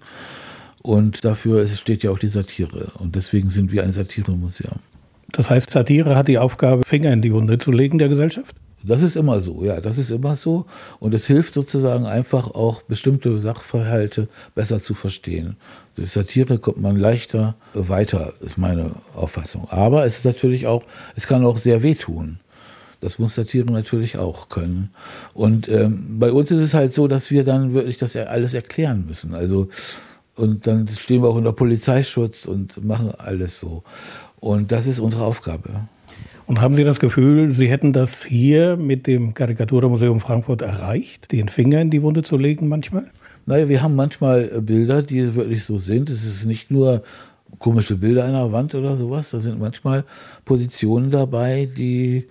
Und 0.82 1.24
dafür 1.24 1.66
steht 1.66 2.04
ja 2.04 2.12
auch 2.12 2.20
die 2.20 2.28
Satire. 2.28 2.92
Und 2.98 3.16
deswegen 3.16 3.50
sind 3.50 3.72
wir 3.72 3.82
ein 3.82 3.92
Satiremuseum. 3.92 4.78
Das 5.32 5.50
heißt, 5.50 5.70
Satire 5.70 6.14
hat 6.14 6.28
die 6.28 6.38
Aufgabe, 6.38 6.82
Finger 6.86 7.12
in 7.12 7.22
die 7.22 7.32
Wunde 7.32 7.58
zu 7.58 7.72
legen 7.72 7.98
der 7.98 8.08
Gesellschaft? 8.08 8.54
Das 8.82 9.02
ist 9.02 9.16
immer 9.16 9.40
so, 9.40 9.64
ja, 9.64 9.80
das 9.80 9.98
ist 9.98 10.10
immer 10.10 10.36
so. 10.36 10.66
Und 11.00 11.12
es 11.14 11.26
hilft 11.26 11.54
sozusagen 11.54 12.06
einfach 12.06 12.50
auch 12.52 12.82
bestimmte 12.82 13.38
Sachverhalte 13.38 14.28
besser 14.54 14.82
zu 14.82 14.94
verstehen. 14.94 15.56
Durch 15.96 16.12
Satire 16.12 16.58
kommt 16.58 16.80
man 16.80 16.96
leichter 16.96 17.56
weiter, 17.74 18.34
ist 18.40 18.56
meine 18.56 18.92
Auffassung. 19.14 19.66
Aber 19.70 20.06
es 20.06 20.18
ist 20.18 20.24
natürlich 20.24 20.66
auch, 20.66 20.84
es 21.16 21.26
kann 21.26 21.44
auch 21.44 21.58
sehr 21.58 21.82
wehtun. 21.82 22.38
Das 23.00 23.18
muss 23.18 23.34
Satire 23.34 23.70
natürlich 23.70 24.18
auch 24.18 24.48
können. 24.48 24.90
Und 25.34 25.68
ähm, 25.68 26.18
bei 26.18 26.32
uns 26.32 26.50
ist 26.50 26.60
es 26.60 26.74
halt 26.74 26.92
so, 26.92 27.08
dass 27.08 27.30
wir 27.30 27.44
dann 27.44 27.74
wirklich 27.74 27.96
das 27.96 28.16
alles 28.16 28.54
erklären 28.54 29.06
müssen. 29.06 29.34
Also 29.34 29.68
und 30.38 30.68
dann 30.68 30.86
stehen 30.86 31.22
wir 31.22 31.28
auch 31.28 31.34
unter 31.34 31.52
Polizeischutz 31.52 32.46
und 32.46 32.84
machen 32.84 33.12
alles 33.18 33.58
so. 33.58 33.82
Und 34.38 34.70
das 34.70 34.86
ist 34.86 35.00
unsere 35.00 35.24
Aufgabe. 35.24 35.88
Und 36.48 36.62
haben 36.62 36.72
Sie 36.72 36.82
das 36.82 36.98
Gefühl, 36.98 37.52
Sie 37.52 37.68
hätten 37.68 37.92
das 37.92 38.24
hier 38.24 38.78
mit 38.78 39.06
dem 39.06 39.34
Karikaturmuseum 39.34 40.18
Frankfurt 40.18 40.62
erreicht, 40.62 41.30
den 41.30 41.50
Finger 41.50 41.82
in 41.82 41.90
die 41.90 42.00
Wunde 42.00 42.22
zu 42.22 42.38
legen 42.38 42.68
manchmal? 42.68 43.04
Naja, 43.44 43.68
wir 43.68 43.82
haben 43.82 43.94
manchmal 43.94 44.50
äh, 44.56 44.60
Bilder, 44.62 45.02
die 45.02 45.34
wirklich 45.34 45.64
so 45.64 45.76
sind. 45.76 46.08
Es 46.08 46.24
ist 46.24 46.46
nicht 46.46 46.70
nur 46.70 47.02
komische 47.58 47.96
Bilder 47.96 48.24
an 48.24 48.32
der 48.32 48.50
Wand 48.50 48.74
oder 48.74 48.96
sowas. 48.96 49.28
Da 49.28 49.40
sind 49.40 49.60
manchmal 49.60 50.04
Positionen 50.46 51.10
dabei, 51.10 51.68
die, 51.76 52.26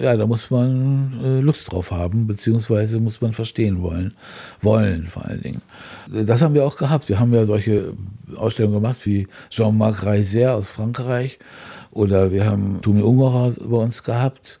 ja, 0.00 0.16
da 0.16 0.26
muss 0.26 0.50
man 0.50 1.20
äh, 1.22 1.40
Lust 1.40 1.70
drauf 1.70 1.90
haben, 1.90 2.26
beziehungsweise 2.26 2.98
muss 2.98 3.20
man 3.20 3.34
verstehen 3.34 3.82
wollen. 3.82 4.14
Wollen 4.62 5.06
vor 5.08 5.26
allen 5.26 5.42
Dingen. 5.42 5.62
Das 6.10 6.40
haben 6.40 6.54
wir 6.54 6.64
auch 6.64 6.78
gehabt. 6.78 7.10
Wir 7.10 7.20
haben 7.20 7.34
ja 7.34 7.44
solche 7.44 7.92
Ausstellungen 8.36 8.80
gemacht 8.80 9.04
wie 9.04 9.28
Jean-Marc 9.50 10.02
Reiser 10.06 10.54
aus 10.54 10.70
Frankreich 10.70 11.38
oder 11.90 12.32
wir 12.32 12.46
haben 12.46 12.80
Tumi 12.82 13.02
Ungerer 13.02 13.54
bei 13.58 13.76
uns 13.76 14.02
gehabt. 14.02 14.60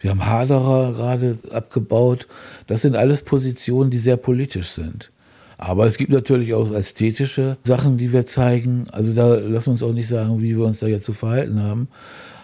Wir 0.00 0.10
haben 0.10 0.26
Haderer 0.26 0.92
gerade 0.92 1.38
abgebaut. 1.50 2.26
Das 2.66 2.82
sind 2.82 2.96
alles 2.96 3.22
Positionen, 3.22 3.90
die 3.90 3.98
sehr 3.98 4.16
politisch 4.16 4.70
sind. 4.70 5.10
Aber 5.56 5.86
es 5.86 5.96
gibt 5.96 6.10
natürlich 6.10 6.52
auch 6.52 6.72
ästhetische 6.72 7.56
Sachen, 7.62 7.96
die 7.96 8.12
wir 8.12 8.26
zeigen. 8.26 8.86
Also 8.92 9.12
da 9.12 9.34
lassen 9.34 9.66
wir 9.66 9.72
uns 9.72 9.82
auch 9.82 9.92
nicht 9.92 10.08
sagen, 10.08 10.42
wie 10.42 10.56
wir 10.56 10.66
uns 10.66 10.80
da 10.80 10.88
jetzt 10.88 11.04
zu 11.04 11.12
verhalten 11.12 11.62
haben. 11.62 11.88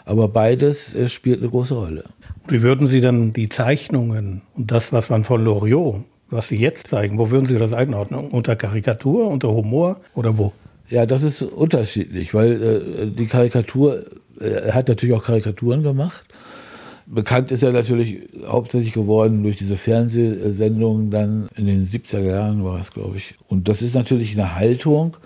Aber 0.05 0.29
beides 0.29 0.95
äh, 0.95 1.09
spielt 1.09 1.41
eine 1.41 1.51
große 1.51 1.75
Rolle. 1.75 2.05
Wie 2.49 2.63
würden 2.63 2.87
Sie 2.87 3.01
dann 3.01 3.33
die 3.33 3.49
Zeichnungen 3.49 4.43
und 4.55 4.71
das, 4.71 4.93
was 4.93 5.11
man 5.11 5.25
von 5.25 5.45
Loriot, 5.45 6.05
was 6.31 6.49
Sie 6.49 6.57
jetzt 6.57 6.89
zeigen, 6.89 7.19
wo 7.19 7.31
würden 7.31 7.47
Sie 7.47 7.57
das 7.57 7.73
einordnen? 7.73 8.29
Unter 8.29 8.57
Karikatur, 8.57 9.29
unter 9.29 9.53
Humor 9.53 10.01
oder 10.15 10.39
wo? 10.39 10.53
Ja, 10.91 11.07
das 11.07 11.23
ist 11.23 11.43
unterschiedlich, 11.43 12.35
weil 12.35 12.63
äh, 12.63 13.07
die 13.07 13.27
Karikatur, 13.27 14.05
äh, 14.41 14.49
er 14.49 14.75
hat 14.75 14.89
natürlich 14.89 15.15
auch 15.15 15.25
Karikaturen 15.25 15.83
gemacht. 15.83 16.25
Bekannt 17.07 17.51
ist 17.53 17.63
er 17.63 17.73
natürlich 17.73 18.23
hauptsächlich 18.47 18.93
geworden 18.93 19.43
durch 19.43 19.57
diese 19.57 19.77
Fernsehsendungen 19.77 21.11
dann 21.11 21.49
in 21.57 21.67
den 21.67 21.87
70er 21.87 22.21
Jahren 22.21 22.65
war 22.65 22.81
es, 22.81 22.93
glaube 22.93 23.17
ich. 23.17 23.35
Und 23.49 23.69
das 23.69 23.83
ist 23.83 23.95
natürlich 23.95 24.33
eine 24.33 24.55
Haltung, 24.55 25.17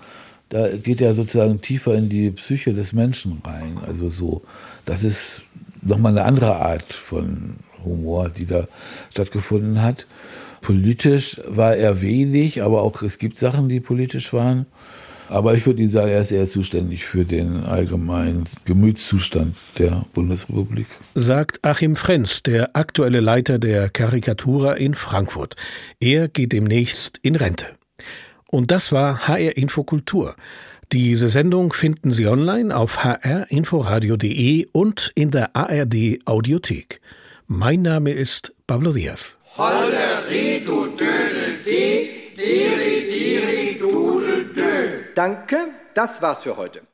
da 0.49 0.67
geht 0.69 1.01
er 1.01 1.15
sozusagen 1.15 1.61
tiefer 1.61 1.95
in 1.95 2.09
die 2.09 2.29
Psyche 2.31 2.73
des 2.73 2.93
Menschen 2.93 3.41
rein. 3.43 3.77
Also 3.85 4.09
so, 4.09 4.41
das 4.85 5.03
ist 5.03 5.41
nochmal 5.81 6.11
eine 6.11 6.23
andere 6.23 6.55
Art 6.55 6.93
von 6.93 7.55
Humor, 7.83 8.29
die 8.29 8.45
da 8.45 8.67
stattgefunden 9.11 9.81
hat. 9.81 10.05
Politisch 10.61 11.39
war 11.47 11.75
er 11.75 12.01
wenig, 12.01 12.61
aber 12.63 12.83
auch 12.83 13.01
es 13.01 13.17
gibt 13.17 13.37
Sachen, 13.37 13.69
die 13.69 13.79
politisch 13.79 14.33
waren. 14.33 14.65
Aber 15.29 15.55
ich 15.55 15.65
würde 15.65 15.81
Ihnen 15.81 15.91
sagen, 15.91 16.09
er 16.09 16.21
ist 16.21 16.31
eher 16.31 16.49
zuständig 16.49 17.05
für 17.05 17.25
den 17.25 17.63
allgemeinen 17.63 18.45
Gemütszustand 18.65 19.55
der 19.77 20.05
Bundesrepublik. 20.13 20.87
Sagt 21.15 21.65
Achim 21.65 21.95
Frenz, 21.95 22.43
der 22.43 22.75
aktuelle 22.75 23.19
Leiter 23.19 23.59
der 23.59 23.89
Karikatura 23.89 24.73
in 24.73 24.93
Frankfurt. 24.93 25.55
Er 25.99 26.27
geht 26.27 26.51
demnächst 26.51 27.19
in 27.21 27.35
Rente. 27.35 27.67
Und 28.49 28.71
das 28.71 28.91
war 28.91 29.27
HR 29.27 29.57
Infokultur. 29.57 30.35
Diese 30.91 31.29
Sendung 31.29 31.73
finden 31.73 32.11
Sie 32.11 32.27
online 32.27 32.75
auf 32.75 33.03
hrinforadio.de 33.03 34.67
und 34.71 35.11
in 35.15 35.31
der 35.31 35.55
ARD 35.55 36.19
Audiothek. 36.25 37.01
Mein 37.47 37.81
Name 37.81 38.11
ist 38.11 38.53
Pablo 38.67 38.91
Diaz. 38.91 39.35
Holleri, 39.57 40.63
du 40.65 40.87
Dödel, 40.87 41.61
di, 41.65 42.09
diri, 42.37 43.11
diri, 43.11 43.15
dudel, 43.15 43.34
dö. 43.34 43.34
Danke, 45.15 45.69
das 45.93 46.21
war's 46.21 46.43
für 46.43 46.57
heute. 46.57 46.85